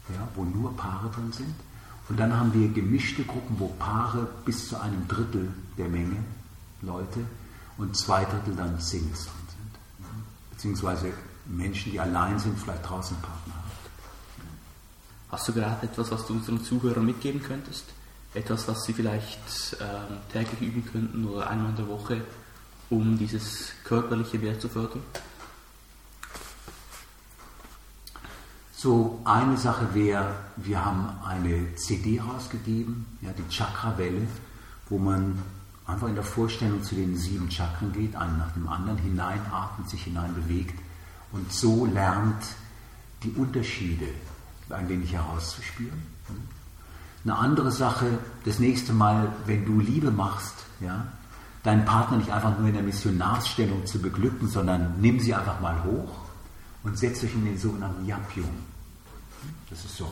ja, 0.10 0.28
wo 0.36 0.46
nur 0.46 0.76
Paare 0.76 1.10
drin 1.10 1.32
sind. 1.32 1.54
Und 2.10 2.18
dann 2.18 2.34
haben 2.34 2.54
wir 2.54 2.70
gemischte 2.70 3.24
Gruppen, 3.24 3.60
wo 3.60 3.68
Paare 3.68 4.28
bis 4.46 4.70
zu 4.70 4.80
einem 4.80 5.06
Drittel 5.10 5.52
der 5.78 5.90
Menge 5.90 6.24
Leute 6.82 7.20
und 7.78 7.96
zwei 7.98 8.24
Drittel 8.24 8.56
dann 8.56 8.80
Singles 8.80 9.26
drin 9.26 9.48
sind. 9.50 10.08
Beziehungsweise 10.52 11.12
Menschen, 11.46 11.92
die 11.92 12.00
allein 12.00 12.40
sind, 12.40 12.58
vielleicht 12.58 12.90
draußen 12.90 13.18
Partner 13.18 13.54
haben. 13.54 13.72
Hast 15.30 15.48
du 15.50 15.54
gerade 15.54 15.86
etwas, 15.86 16.10
was 16.10 16.26
du 16.26 16.34
unseren 16.34 16.64
Zuhörern 16.64 17.06
mitgeben 17.06 17.44
könntest? 17.44 17.84
Etwas, 18.34 18.68
was 18.68 18.84
sie 18.84 18.94
vielleicht 18.94 19.40
ähm, 19.80 20.18
täglich 20.32 20.62
üben 20.62 20.86
könnten 20.86 21.26
oder 21.26 21.50
einmal 21.50 21.72
in 21.72 21.76
der 21.76 21.88
Woche, 21.88 22.22
um 22.90 23.18
dieses 23.18 23.72
körperliche 23.84 24.42
Wert 24.42 24.62
zu 24.62 24.70
fördern? 24.70 25.02
So, 28.80 29.20
eine 29.26 29.58
Sache 29.58 29.96
wäre, 29.96 30.36
wir 30.56 30.86
haben 30.86 31.10
eine 31.26 31.76
CD 31.76 32.20
rausgegeben, 32.20 33.08
ja, 33.22 33.32
die 33.32 33.48
Chakra-Welle, 33.50 34.28
wo 34.90 35.00
man 35.00 35.42
einfach 35.88 36.08
in 36.08 36.16
der 36.16 36.24
Vorstellung 36.24 36.84
zu 36.84 36.94
den 36.94 37.18
sieben 37.18 37.50
Chakren 37.50 37.92
geht, 37.92 38.16
einen 38.16 38.38
nach 38.38 38.52
dem 38.52 38.68
anderen, 38.68 39.00
hineinatmet, 39.00 39.90
sich 39.90 40.04
hineinbewegt 40.04 40.78
und 41.32 41.52
so 41.52 41.86
lernt, 41.86 42.44
die 43.24 43.32
Unterschiede 43.32 44.10
ein 44.70 44.88
wenig 44.90 45.14
herauszuspüren. 45.14 46.04
Eine 47.28 47.40
andere 47.40 47.72
Sache, 47.72 48.06
das 48.46 48.60
nächste 48.60 48.94
Mal, 48.94 49.28
wenn 49.46 49.66
du 49.66 49.82
Liebe 49.82 50.12
machst, 50.12 50.54
ja, 50.80 51.08
deinen 51.62 51.84
Partner 51.84 52.16
nicht 52.16 52.32
einfach 52.32 52.58
nur 52.58 52.70
in 52.70 52.74
der 52.74 52.84
Missionarsstellung 52.84 53.86
zu 53.86 54.00
beglücken, 54.00 54.48
sondern 54.48 54.94
nimm 55.02 55.20
sie 55.20 55.34
einfach 55.34 55.60
mal 55.60 55.84
hoch 55.84 56.10
und 56.84 56.98
setzt 56.98 57.26
euch 57.26 57.34
in 57.34 57.44
den 57.44 57.58
sogenannten 57.58 58.06
Yapyum. 58.06 58.48
Das 59.70 59.84
ist 59.84 59.98
so. 59.98 60.10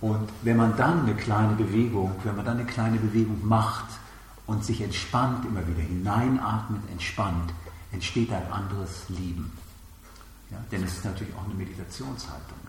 Und 0.00 0.28
wenn 0.42 0.56
man 0.56 0.76
dann 0.76 1.02
eine 1.02 1.14
kleine 1.14 1.54
Bewegung, 1.54 2.10
wenn 2.24 2.34
man 2.34 2.46
dann 2.46 2.56
eine 2.56 2.66
kleine 2.66 2.98
Bewegung 2.98 3.38
macht 3.46 3.86
und 4.48 4.64
sich 4.64 4.80
entspannt, 4.80 5.44
immer 5.44 5.64
wieder 5.68 5.82
hineinatmet, 5.82 6.80
entspannt, 6.90 7.54
entsteht 7.92 8.32
ein 8.32 8.50
anderes 8.50 9.08
Lieben. 9.08 9.52
Ja? 10.50 10.56
Denn 10.72 10.82
es 10.82 10.94
ist 10.94 11.04
natürlich 11.04 11.32
auch 11.36 11.44
eine 11.44 11.54
Meditationshaltung. 11.54 12.61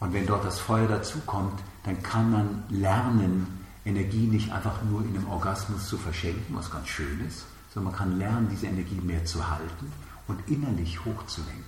Und 0.00 0.12
wenn 0.12 0.26
dort 0.26 0.44
das 0.44 0.60
Feuer 0.60 0.86
dazukommt, 0.86 1.60
dann 1.84 2.02
kann 2.02 2.30
man 2.30 2.62
lernen, 2.68 3.64
Energie 3.84 4.26
nicht 4.26 4.52
einfach 4.52 4.82
nur 4.82 5.02
in 5.02 5.16
einem 5.16 5.28
Orgasmus 5.28 5.88
zu 5.88 5.96
verschenken, 5.96 6.54
was 6.54 6.70
ganz 6.70 6.88
schön 6.88 7.24
ist, 7.26 7.44
sondern 7.72 7.92
man 7.92 7.98
kann 7.98 8.18
lernen, 8.18 8.48
diese 8.50 8.66
Energie 8.66 9.00
mehr 9.00 9.24
zu 9.24 9.48
halten 9.48 9.92
und 10.26 10.38
innerlich 10.48 11.04
hochzulenken. 11.04 11.64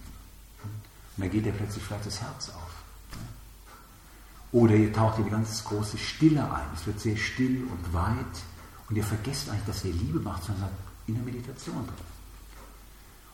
Und 1.16 1.24
dann 1.24 1.30
geht 1.30 1.46
ja 1.46 1.52
plötzlich 1.52 1.82
vielleicht 1.82 2.06
das 2.06 2.20
Herz 2.20 2.50
auf. 2.50 2.70
Oder 4.52 4.74
ihr 4.74 4.92
taucht 4.92 5.18
in 5.18 5.24
die 5.24 5.30
ganz 5.30 5.64
große 5.64 5.96
Stille 5.96 6.42
ein. 6.42 6.66
Es 6.74 6.86
wird 6.86 7.00
sehr 7.00 7.16
still 7.16 7.64
und 7.70 7.92
weit. 7.94 8.42
Und 8.88 8.96
ihr 8.96 9.04
vergesst 9.04 9.48
eigentlich, 9.48 9.66
dass 9.66 9.84
ihr 9.84 9.92
Liebe 9.92 10.18
macht, 10.18 10.44
sondern 10.44 10.70
in 11.06 11.14
der 11.14 11.24
Meditation 11.24 11.86
drin. 11.86 12.06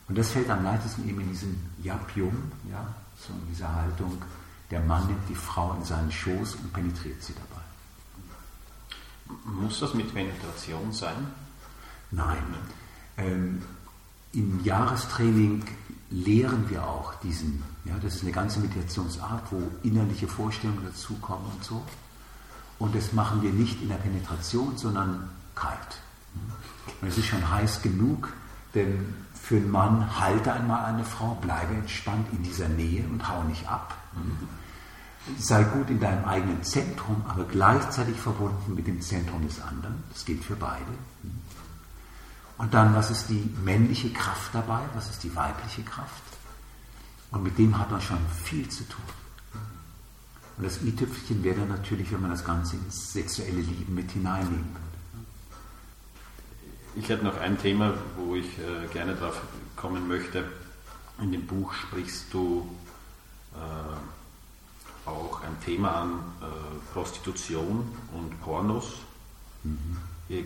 Und 0.08 0.18
das 0.18 0.30
fällt 0.30 0.50
am 0.50 0.62
leichtesten 0.62 1.08
eben 1.08 1.20
in 1.20 1.30
diesem 1.30 1.58
Yapyum, 1.82 2.52
ja, 2.70 2.86
so 3.18 3.32
in 3.32 3.48
dieser 3.48 3.74
Haltung, 3.74 4.22
der 4.70 4.80
Mann 4.80 5.06
nimmt 5.06 5.28
die 5.28 5.34
Frau 5.34 5.74
in 5.74 5.84
seinen 5.84 6.10
Schoß 6.10 6.56
und 6.56 6.72
penetriert 6.72 7.22
sie 7.22 7.34
dabei. 7.34 7.62
Muss 9.44 9.80
das 9.80 9.94
mit 9.94 10.12
Meditation 10.14 10.92
sein? 10.92 11.26
Nein. 12.10 12.42
Ähm, 13.16 13.62
Im 14.32 14.64
Jahrestraining 14.64 15.64
lehren 16.10 16.68
wir 16.70 16.86
auch 16.86 17.14
diesen, 17.20 17.62
ja, 17.84 17.94
das 18.00 18.16
ist 18.16 18.22
eine 18.22 18.32
ganze 18.32 18.60
Meditationsart, 18.60 19.50
wo 19.50 19.62
innerliche 19.82 20.28
Vorstellungen 20.28 20.84
dazukommen 20.84 21.46
und 21.52 21.64
so. 21.64 21.82
Und 22.78 22.94
das 22.94 23.12
machen 23.12 23.42
wir 23.42 23.50
nicht 23.50 23.80
in 23.82 23.88
der 23.88 23.96
Penetration, 23.96 24.76
sondern 24.76 25.30
kalt. 25.54 26.00
Und 27.00 27.08
es 27.08 27.18
ist 27.18 27.26
schon 27.26 27.50
heiß 27.50 27.82
genug, 27.82 28.32
denn 28.74 29.14
für 29.46 29.58
einen 29.58 29.70
Mann 29.70 30.18
halte 30.18 30.52
einmal 30.52 30.86
eine 30.86 31.04
Frau, 31.04 31.36
bleibe 31.36 31.74
entspannt 31.74 32.26
in 32.32 32.42
dieser 32.42 32.66
Nähe 32.68 33.06
und 33.06 33.28
hau 33.28 33.44
nicht 33.44 33.68
ab. 33.68 33.96
Sei 35.38 35.62
gut 35.62 35.88
in 35.88 36.00
deinem 36.00 36.24
eigenen 36.24 36.64
Zentrum, 36.64 37.24
aber 37.28 37.44
gleichzeitig 37.44 38.16
verbunden 38.16 38.74
mit 38.74 38.88
dem 38.88 39.00
Zentrum 39.00 39.46
des 39.46 39.62
anderen. 39.62 40.02
Das 40.12 40.24
gilt 40.24 40.42
für 40.42 40.56
beide. 40.56 40.82
Und 42.58 42.74
dann, 42.74 42.92
was 42.96 43.12
ist 43.12 43.28
die 43.28 43.48
männliche 43.62 44.12
Kraft 44.12 44.52
dabei? 44.52 44.80
Was 44.96 45.10
ist 45.10 45.22
die 45.22 45.36
weibliche 45.36 45.84
Kraft? 45.84 46.24
Und 47.30 47.44
mit 47.44 47.56
dem 47.56 47.78
hat 47.78 47.88
man 47.92 48.00
schon 48.00 48.18
viel 48.42 48.68
zu 48.68 48.82
tun. 48.88 49.04
Und 50.56 50.64
das 50.64 50.82
i-Tüpfelchen 50.82 51.44
wäre 51.44 51.60
dann 51.60 51.68
natürlich, 51.68 52.10
wenn 52.10 52.22
man 52.22 52.30
das 52.30 52.44
Ganze 52.44 52.74
ins 52.74 53.12
sexuelle 53.12 53.60
Lieben 53.60 53.94
mit 53.94 54.10
hineinnehmen. 54.10 54.85
Ich 56.96 57.08
hätte 57.10 57.24
noch 57.24 57.38
ein 57.38 57.58
Thema, 57.58 57.94
wo 58.16 58.34
ich 58.34 58.46
äh, 58.58 58.86
gerne 58.92 59.14
drauf 59.14 59.40
kommen 59.76 60.08
möchte. 60.08 60.44
In 61.20 61.30
dem 61.30 61.46
Buch 61.46 61.72
sprichst 61.74 62.32
du 62.32 62.66
äh, 63.54 65.08
auch 65.08 65.42
ein 65.42 65.60
Thema 65.64 66.02
an, 66.02 66.10
äh, 66.40 66.92
Prostitution 66.94 67.86
und 68.12 68.40
Pornos. 68.40 68.94
Mhm. 69.62 69.96
Ihr 70.28 70.44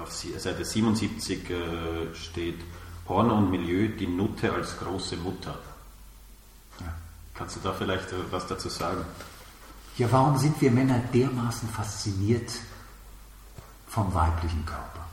auf 0.00 0.12
Seite 0.12 0.64
77 0.64 1.50
äh, 1.50 2.14
steht 2.14 2.58
Porno 3.06 3.36
und 3.36 3.50
Milieu, 3.50 3.88
die 3.88 4.06
Nutte 4.06 4.52
als 4.52 4.78
große 4.78 5.16
Mutter. 5.16 5.58
Ja. 6.80 6.92
Kannst 7.34 7.56
du 7.56 7.60
da 7.60 7.72
vielleicht 7.72 8.12
äh, 8.12 8.16
was 8.30 8.46
dazu 8.46 8.68
sagen? 8.68 9.04
Ja, 9.98 10.10
warum 10.10 10.36
sind 10.36 10.60
wir 10.60 10.70
Männer 10.70 10.98
dermaßen 11.12 11.68
fasziniert 11.68 12.50
vom 13.88 14.12
weiblichen 14.12 14.64
Körper? 14.66 15.05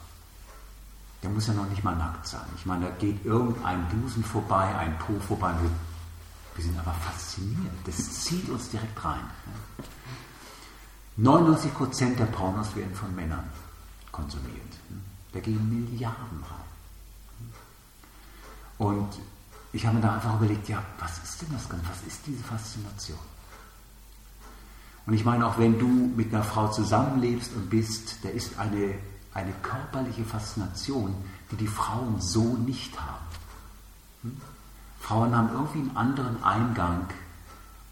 Muss 1.34 1.48
ja 1.48 1.54
noch 1.54 1.68
nicht 1.68 1.84
mal 1.84 1.96
nackt 1.96 2.28
sein. 2.28 2.46
Ich 2.56 2.66
meine, 2.66 2.86
da 2.86 2.92
geht 2.96 3.26
irgendein 3.26 3.88
Busen 3.90 4.24
vorbei, 4.24 4.76
ein 4.76 4.98
Po 5.00 5.20
vorbei. 5.20 5.54
Wir, 5.62 5.70
wir 6.56 6.64
sind 6.64 6.78
aber 6.80 6.94
fasziniert. 6.94 7.74
Das 7.86 8.24
zieht 8.24 8.48
uns 8.50 8.70
direkt 8.70 9.04
rein. 9.04 9.24
99% 11.18 12.16
der 12.16 12.26
Pornos 12.26 12.76
werden 12.76 12.94
von 12.94 13.16
Männern 13.16 13.50
konsumiert. 14.12 14.62
Da 15.32 15.40
gehen 15.40 15.70
Milliarden 15.70 16.44
rein. 16.44 16.74
Und 18.78 19.10
ich 19.72 19.86
habe 19.86 19.96
mir 19.96 20.02
da 20.02 20.16
einfach 20.16 20.36
überlegt, 20.36 20.70
ja, 20.70 20.84
was 21.00 21.18
ist 21.24 21.42
denn 21.42 21.50
das 21.52 21.68
Ganze? 21.68 21.88
Was 21.90 22.04
ist 22.08 22.22
diese 22.26 22.44
Faszination? 22.44 23.18
Und 25.06 25.14
ich 25.14 25.26
meine, 25.26 25.46
auch 25.46 25.58
wenn 25.58 25.78
du 25.78 25.88
mit 25.88 26.34
einer 26.34 26.44
Frau 26.44 26.70
zusammenlebst 26.70 27.54
und 27.56 27.70
bist, 27.70 28.18
da 28.24 28.30
ist 28.30 28.58
eine, 28.58 28.96
eine 29.34 29.54
körperliche 29.62 30.24
Faszination, 30.24 31.16
die 31.52 31.56
die 31.56 31.68
Frauen 31.68 32.22
so 32.22 32.56
nicht 32.58 33.00
haben. 33.00 33.26
Hm? 34.24 34.42
Frauen 35.00 35.36
haben 35.36 35.50
irgendwie 35.54 35.80
einen 35.80 35.98
anderen 35.98 36.44
Eingang 36.44 37.08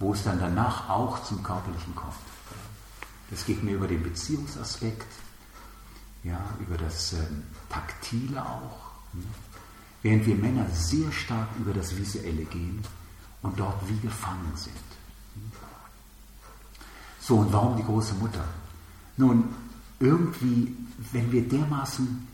wo 0.01 0.13
es 0.13 0.23
dann 0.23 0.39
danach 0.39 0.89
auch 0.89 1.23
zum 1.23 1.43
Körperlichen 1.43 1.95
kommt. 1.95 2.15
Das 3.30 3.45
geht 3.45 3.63
mir 3.63 3.75
über 3.75 3.88
den 3.88 4.04
Beziehungsaspekt, 4.04 5.08
ja, 6.23 6.39
über 6.60 6.77
das 6.77 7.13
ähm, 7.13 7.43
Taktile 7.69 8.43
auch. 8.43 8.91
Hm? 9.13 9.23
Während 10.01 10.25
wir 10.25 10.36
Männer 10.36 10.67
sehr 10.71 11.12
stark 11.12 11.47
über 11.60 11.73
das 11.73 11.95
Visuelle 11.95 12.43
gehen 12.45 12.84
und 13.43 13.60
dort 13.60 13.88
wie 13.88 13.99
gefangen 13.99 14.51
sind. 14.56 14.75
Hm? 15.36 15.51
So, 17.21 17.38
und 17.38 17.54
warum 17.54 17.77
die 17.77 17.84
große 17.84 18.15
Mutter? 18.15 18.43
Nun, 19.17 19.56
irgendwie, 20.02 20.76
wenn 21.12 21.32
wir 21.32 21.48
dermaßen 21.48 22.28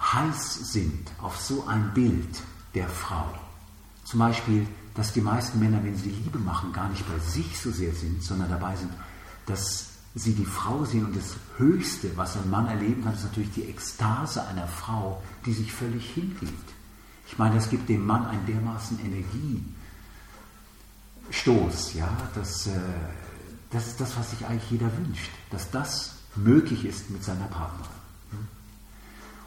heiß 0.00 0.72
sind 0.72 1.10
auf 1.20 1.40
so 1.40 1.66
ein 1.66 1.92
Bild 1.94 2.42
der 2.74 2.88
Frau, 2.88 3.26
zum 4.04 4.20
Beispiel, 4.20 4.66
dass 4.94 5.12
die 5.12 5.20
meisten 5.20 5.60
Männer, 5.60 5.84
wenn 5.84 5.96
sie 5.96 6.10
Liebe 6.10 6.38
machen, 6.38 6.72
gar 6.72 6.88
nicht 6.88 7.06
bei 7.08 7.18
sich 7.18 7.58
so 7.58 7.70
sehr 7.70 7.94
sind, 7.94 8.22
sondern 8.22 8.50
dabei 8.50 8.74
sind, 8.74 8.90
dass 9.46 9.90
sie 10.14 10.32
die 10.32 10.44
Frau 10.44 10.84
sehen 10.84 11.04
und 11.06 11.16
das 11.16 11.36
Höchste, 11.56 12.16
was 12.16 12.36
ein 12.36 12.50
Mann 12.50 12.66
erleben 12.66 13.04
kann, 13.04 13.14
ist 13.14 13.24
natürlich 13.24 13.52
die 13.52 13.64
Ekstase 13.64 14.44
einer 14.46 14.66
Frau, 14.66 15.22
die 15.46 15.52
sich 15.52 15.72
völlig 15.72 16.10
hingibt. 16.10 16.72
Ich 17.26 17.38
meine, 17.38 17.54
das 17.54 17.68
gibt 17.70 17.88
dem 17.88 18.06
Mann 18.06 18.26
einen 18.26 18.46
dermaßen 18.46 18.98
Energiestoß, 21.30 21.94
ja, 21.94 22.08
dass, 22.34 22.66
äh, 22.66 22.80
das 23.70 23.86
ist 23.86 24.00
das, 24.00 24.16
was 24.16 24.30
sich 24.30 24.46
eigentlich 24.46 24.70
jeder 24.70 24.90
wünscht, 24.96 25.30
dass 25.50 25.70
das 25.70 26.17
möglich 26.38 26.84
ist 26.84 27.10
mit 27.10 27.22
seiner 27.24 27.46
Partnerin. 27.46 27.92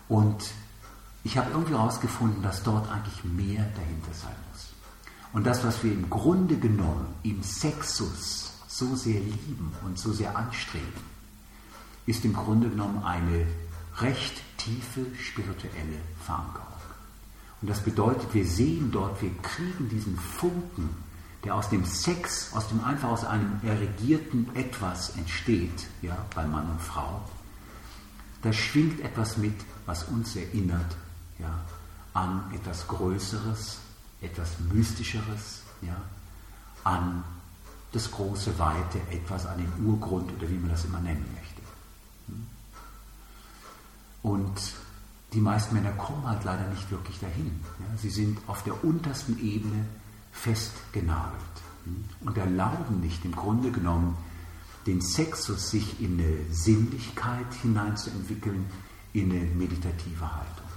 Und 0.08 0.51
ich 1.23 1.38
habe 1.38 1.51
irgendwie 1.51 1.73
herausgefunden, 1.73 2.41
dass 2.41 2.63
dort 2.63 2.89
eigentlich 2.91 3.23
mehr 3.23 3.63
dahinter 3.75 4.13
sein 4.13 4.36
muss. 4.51 4.69
Und 5.34 5.45
das, 5.45 5.63
was 5.63 5.84
wir 5.84 5.93
im 5.93 6.10
Grunde 6.10 6.58
genommen 6.58 7.08
im 7.23 7.41
Sexus 7.43 8.51
so 8.67 8.95
sehr 8.95 9.19
lieben 9.19 9.71
und 9.86 9.97
so 9.97 10.12
sehr 10.12 10.36
anstreben, 10.36 11.12
ist 12.06 12.25
im 12.25 12.34
Grunde 12.34 12.69
genommen 12.69 13.04
eine 13.04 13.45
recht 13.99 14.41
tiefe 14.58 15.06
spirituelle 15.19 15.99
Verankerung. 16.25 16.67
Und 17.62 17.69
das 17.69 17.82
bedeutet, 17.82 18.34
wir 18.34 18.45
sehen 18.45 18.91
dort, 18.91 19.21
wir 19.21 19.32
kriegen 19.41 19.88
diesen 19.88 20.17
Funken, 20.17 20.89
der 21.43 21.56
aus 21.56 21.69
dem 21.69 21.86
Sex, 21.86 22.54
aus 22.54 22.67
dem 22.67 22.84
einfach 22.84 23.10
aus 23.10 23.25
einem 23.25 23.60
erregierten 23.63 24.47
Etwas 24.56 25.15
entsteht, 25.17 25.88
ja, 26.01 26.17
bei 26.36 26.45
Mann 26.45 26.69
und 26.69 26.82
Frau. 26.82 27.21
Da 28.41 28.54
schwingt 28.54 28.99
etwas 29.01 29.38
mit, 29.38 29.56
was 29.86 30.04
uns 30.04 30.36
erinnert 30.36 30.95
ja, 31.39 31.60
an 32.13 32.51
etwas 32.54 32.88
Größeres, 32.88 33.80
etwas 34.21 34.60
Mystischeres, 34.71 35.62
ja, 35.82 35.95
an 36.84 37.23
das 37.91 38.10
große 38.12 38.58
Weite, 38.58 38.99
etwas 39.10 39.45
an 39.45 39.58
den 39.58 39.86
Urgrund 39.86 40.32
oder 40.34 40.49
wie 40.49 40.58
man 40.58 40.69
das 40.69 40.86
immer 40.86 40.99
nennen 40.99 41.25
möchte. 41.36 41.62
Und 44.23 44.73
die 45.34 45.41
meisten 45.41 45.75
Männer 45.75 45.91
kommen 45.93 46.25
halt 46.27 46.43
leider 46.43 46.67
nicht 46.67 46.89
wirklich 46.91 47.19
dahin. 47.19 47.60
Ja. 47.80 47.97
Sie 47.97 48.10
sind 48.10 48.38
auf 48.47 48.63
der 48.63 48.84
untersten 48.84 49.39
Ebene 49.39 49.86
festgenagelt 50.31 51.35
und 52.21 52.37
erlauben 52.37 52.99
nicht 53.01 53.23
im 53.25 53.35
Grunde 53.35 53.71
genommen 53.71 54.17
den 54.85 55.01
Sexus 55.01 55.69
sich 55.69 55.99
in 56.01 56.19
eine 56.19 56.37
Sinnlichkeit 56.51 57.53
hineinzuentwickeln, 57.61 58.65
in 59.13 59.31
eine 59.31 59.41
meditative 59.41 60.25
Haltung. 60.25 60.71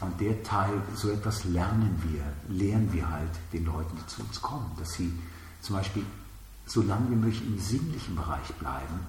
Und 0.00 0.18
der 0.20 0.42
Teil, 0.42 0.82
so 0.94 1.10
etwas 1.10 1.44
lernen 1.44 2.02
wir, 2.08 2.22
lehren 2.48 2.92
wir 2.92 3.08
halt 3.08 3.30
den 3.52 3.66
Leuten, 3.66 3.96
die 3.96 4.06
zu 4.06 4.22
uns 4.22 4.40
kommen, 4.40 4.70
dass 4.78 4.94
sie 4.94 5.12
zum 5.60 5.76
Beispiel 5.76 6.04
so 6.66 6.82
lange 6.82 7.10
wie 7.10 7.16
möglich 7.16 7.42
im 7.46 7.58
sinnlichen 7.58 8.16
Bereich 8.16 8.54
bleiben 8.58 9.00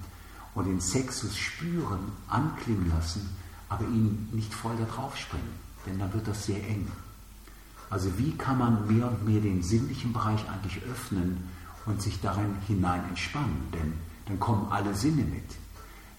und 0.54 0.66
den 0.66 0.80
Sexus 0.80 1.36
spüren, 1.36 2.12
anklingen 2.28 2.90
lassen, 2.90 3.34
aber 3.68 3.84
ihn 3.84 4.28
nicht 4.32 4.52
voll 4.52 4.76
da 4.76 4.84
drauf 4.84 5.16
springen, 5.16 5.54
denn 5.86 5.98
dann 5.98 6.12
wird 6.12 6.28
das 6.28 6.44
sehr 6.44 6.62
eng. 6.68 6.86
Also 7.92 8.16
wie 8.16 8.32
kann 8.38 8.56
man 8.56 8.86
mehr 8.86 9.06
und 9.06 9.26
mehr 9.26 9.42
den 9.42 9.62
sinnlichen 9.62 10.14
Bereich 10.14 10.40
eigentlich 10.48 10.82
öffnen 10.90 11.46
und 11.84 12.00
sich 12.00 12.18
darin 12.22 12.56
hinein 12.66 13.06
entspannen, 13.06 13.68
denn 13.70 13.92
dann 14.24 14.40
kommen 14.40 14.72
alle 14.72 14.94
Sinne 14.94 15.24
mit. 15.24 15.44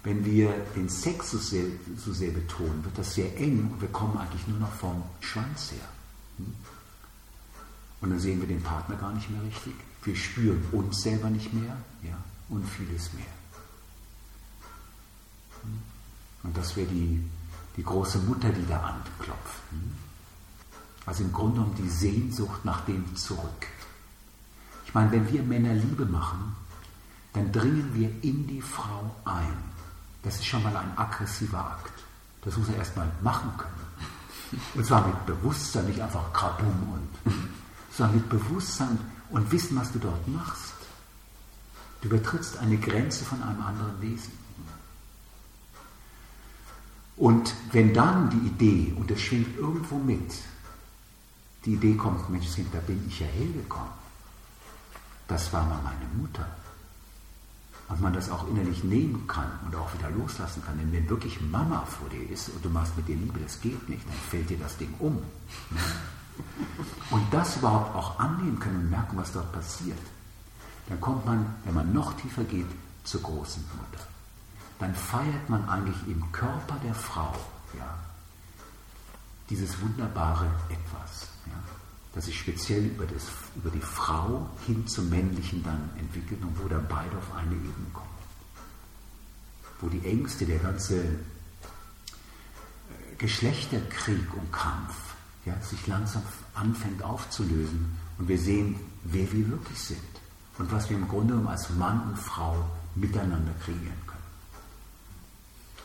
Wenn 0.04 0.24
wir 0.24 0.54
den 0.76 0.88
Sex 0.88 1.32
so 1.32 1.40
sehr, 1.40 1.66
so 1.98 2.14
sehr 2.14 2.30
betonen, 2.30 2.86
wird 2.86 2.96
das 2.96 3.16
sehr 3.16 3.36
eng 3.40 3.72
und 3.72 3.82
wir 3.82 3.88
kommen 3.88 4.16
eigentlich 4.20 4.48
nur 4.48 4.60
noch 4.60 4.72
vom 4.72 5.02
Schwanz 5.20 5.72
her. 5.72 5.90
Hm? 6.38 6.54
Und 8.02 8.10
dann 8.12 8.20
sehen 8.20 8.40
wir 8.40 8.48
den 8.48 8.62
Partner 8.62 8.96
gar 8.98 9.12
nicht 9.12 9.32
mehr 9.32 9.42
richtig. 9.42 9.74
Wir 10.04 10.16
spüren 10.16 10.64
uns 10.74 11.02
selber 11.02 11.32
nicht 11.32 11.52
mehr 11.54 11.76
ja, 12.04 12.18
und 12.50 12.70
vieles 12.70 13.12
mehr. 13.14 13.26
Hm? 15.64 15.80
Und 16.44 16.56
das 16.56 16.76
wäre 16.76 16.88
die, 16.88 17.20
die 17.78 17.84
große 17.84 18.20
Mutter, 18.20 18.50
die 18.50 18.68
da 18.68 18.80
anklopft. 18.80 19.58
Also 21.06 21.24
im 21.24 21.34
Grunde 21.34 21.56
genommen 21.56 21.76
die 21.76 21.90
Sehnsucht 21.90 22.64
nach 22.64 22.82
dem 22.86 23.16
Zurück. 23.16 23.68
Ich 24.86 24.94
meine, 24.94 25.12
wenn 25.12 25.32
wir 25.32 25.44
Männer 25.44 25.74
Liebe 25.74 26.06
machen, 26.06 26.56
dann 27.34 27.52
dringen 27.52 27.92
wir 27.94 28.10
in 28.24 28.48
die 28.48 28.62
Frau 28.62 29.16
ein. 29.26 29.58
Das 30.22 30.36
ist 30.36 30.46
schon 30.46 30.64
mal 30.64 30.76
ein 30.76 30.98
aggressiver 30.98 31.60
Akt. 31.60 31.94
Das 32.44 32.56
muss 32.58 32.70
er 32.70 32.78
erstmal 32.78 33.12
machen 33.22 33.52
können. 33.58 34.62
Und 34.76 34.86
zwar 34.86 35.06
mit 35.08 35.26
Bewusstsein, 35.26 35.86
nicht 35.88 36.00
einfach 36.00 36.32
Krabum 36.32 36.68
und, 36.94 37.34
sondern 37.92 38.18
mit 38.18 38.30
Bewusstsein 38.30 39.00
und 39.32 39.52
wissen, 39.52 39.76
was 39.78 39.92
du 39.92 40.00
dort 40.00 40.28
machst. 40.28 40.74
Du 42.02 42.10
übertrittst 42.10 42.58
eine 42.60 42.78
Grenze 42.78 43.26
von 43.26 43.42
einem 43.42 43.62
anderen 43.62 44.00
Wesen. 44.02 44.32
Und 47.16 47.54
wenn 47.72 47.94
dann 47.94 48.30
die 48.30 48.48
Idee, 48.48 48.94
und 48.96 49.10
das 49.10 49.22
schwingt 49.22 49.58
irgendwo 49.58 49.98
mit, 49.98 50.34
die 51.66 51.74
Idee 51.74 51.96
kommt, 51.96 52.30
Mensch, 52.30 52.48
da 52.72 52.80
bin 52.80 53.04
ich 53.08 53.20
ja 53.20 53.28
hergekommen. 53.28 53.92
Das 55.28 55.52
war 55.54 55.66
mal 55.66 55.82
meine 55.84 56.06
Mutter 56.16 56.46
und 57.90 58.02
man 58.02 58.14
das 58.14 58.30
auch 58.30 58.48
innerlich 58.48 58.84
nehmen 58.84 59.28
kann 59.28 59.50
und 59.66 59.76
auch 59.76 59.94
wieder 59.94 60.10
loslassen 60.10 60.64
kann. 60.66 60.78
Denn 60.78 60.92
wenn 60.92 61.10
wirklich 61.10 61.40
Mama 61.42 61.86
vor 61.86 62.10
dir 62.10 62.30
ist 62.30 62.50
und 62.50 62.64
du 62.64 62.70
machst 62.70 62.96
mit 62.98 63.08
dir 63.08 63.16
Liebe, 63.16 63.40
das 63.40 63.62
geht 63.62 63.88
nicht, 63.88 64.06
dann 64.08 64.16
fällt 64.16 64.50
dir 64.50 64.58
das 64.58 64.78
Ding 64.78 64.94
um. 65.00 65.22
Und 67.12 67.34
das 67.34 67.58
überhaupt 67.58 67.96
auch 67.96 68.20
annehmen 68.20 68.60
können 68.60 68.78
und 68.78 68.90
merken, 68.90 69.18
was 69.18 69.32
dort 69.32 69.52
passiert, 69.52 70.00
dann 70.90 71.00
kommt 71.00 71.26
man, 71.26 71.46
wenn 71.64 71.76
man 71.76 71.94
noch 71.94 72.14
tiefer 72.18 72.44
geht, 72.44 72.68
zur 73.04 73.22
großen 73.22 73.64
Mutter. 73.78 74.04
Dann 74.80 74.96
feiert 74.96 75.50
man 75.50 75.68
eigentlich 75.70 75.96
im 76.08 76.32
Körper 76.32 76.76
der 76.84 76.96
Frau 76.96 77.34
ja, 77.78 77.98
dieses 79.56 79.80
wunderbare 79.82 80.48
Etwas. 80.70 81.28
Ja 81.46 81.54
das 82.14 82.26
sich 82.26 82.40
speziell 82.40 82.86
über, 82.86 83.06
das, 83.06 83.24
über 83.56 83.72
die 83.72 83.82
Frau 83.82 84.48
hin 84.66 84.86
zum 84.88 85.10
Männlichen 85.10 85.64
dann 85.64 85.90
entwickelt 85.98 86.42
und 86.44 86.60
wo 86.64 86.68
dann 86.68 86.88
beide 86.88 87.18
auf 87.18 87.34
eine 87.36 87.56
Ebene 87.56 87.88
kommen. 87.92 88.08
Wo 89.82 89.90
die 89.90 90.06
Ängste, 90.06 90.46
der 90.46 90.60
ganze 90.60 91.04
äh, 91.04 91.08
Geschlechterkrieg 93.18 94.32
und 94.36 94.54
Kampf 94.54 94.94
ja, 95.46 95.60
sich 95.62 95.88
langsam 95.88 96.22
anfängt 96.54 97.02
aufzulösen 97.02 97.98
und 98.20 98.28
wir 98.28 98.38
sehen, 98.38 98.76
wer 99.06 99.32
wir 99.32 99.50
wirklich 99.50 99.80
sind 99.80 100.00
und 100.60 100.72
was 100.72 100.90
wir 100.90 100.98
im 100.98 101.08
Grunde 101.08 101.34
genommen 101.34 101.50
als 101.50 101.72
Mann 101.72 102.10
und 102.10 102.20
Frau 102.20 102.64
miteinander 102.94 103.54
kreieren 103.64 104.02
können. 104.06 104.22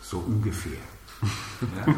So 0.02 0.18
ungefähr. 0.18 0.78
Ja? 1.60 1.94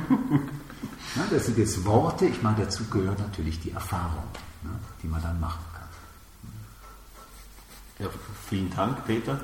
Ja, 1.16 1.24
das 1.28 1.46
sind 1.46 1.58
jetzt 1.58 1.84
Worte, 1.84 2.26
ich 2.26 2.40
meine, 2.40 2.58
dazu 2.58 2.84
gehört 2.84 3.18
natürlich 3.18 3.58
die 3.60 3.72
Erfahrung, 3.72 4.22
ne, 4.62 4.70
die 5.02 5.08
man 5.08 5.20
dann 5.20 5.40
machen 5.40 5.64
kann. 5.74 5.88
Ja, 7.98 8.06
vielen 8.48 8.70
Dank, 8.70 9.04
Peter. 9.06 9.40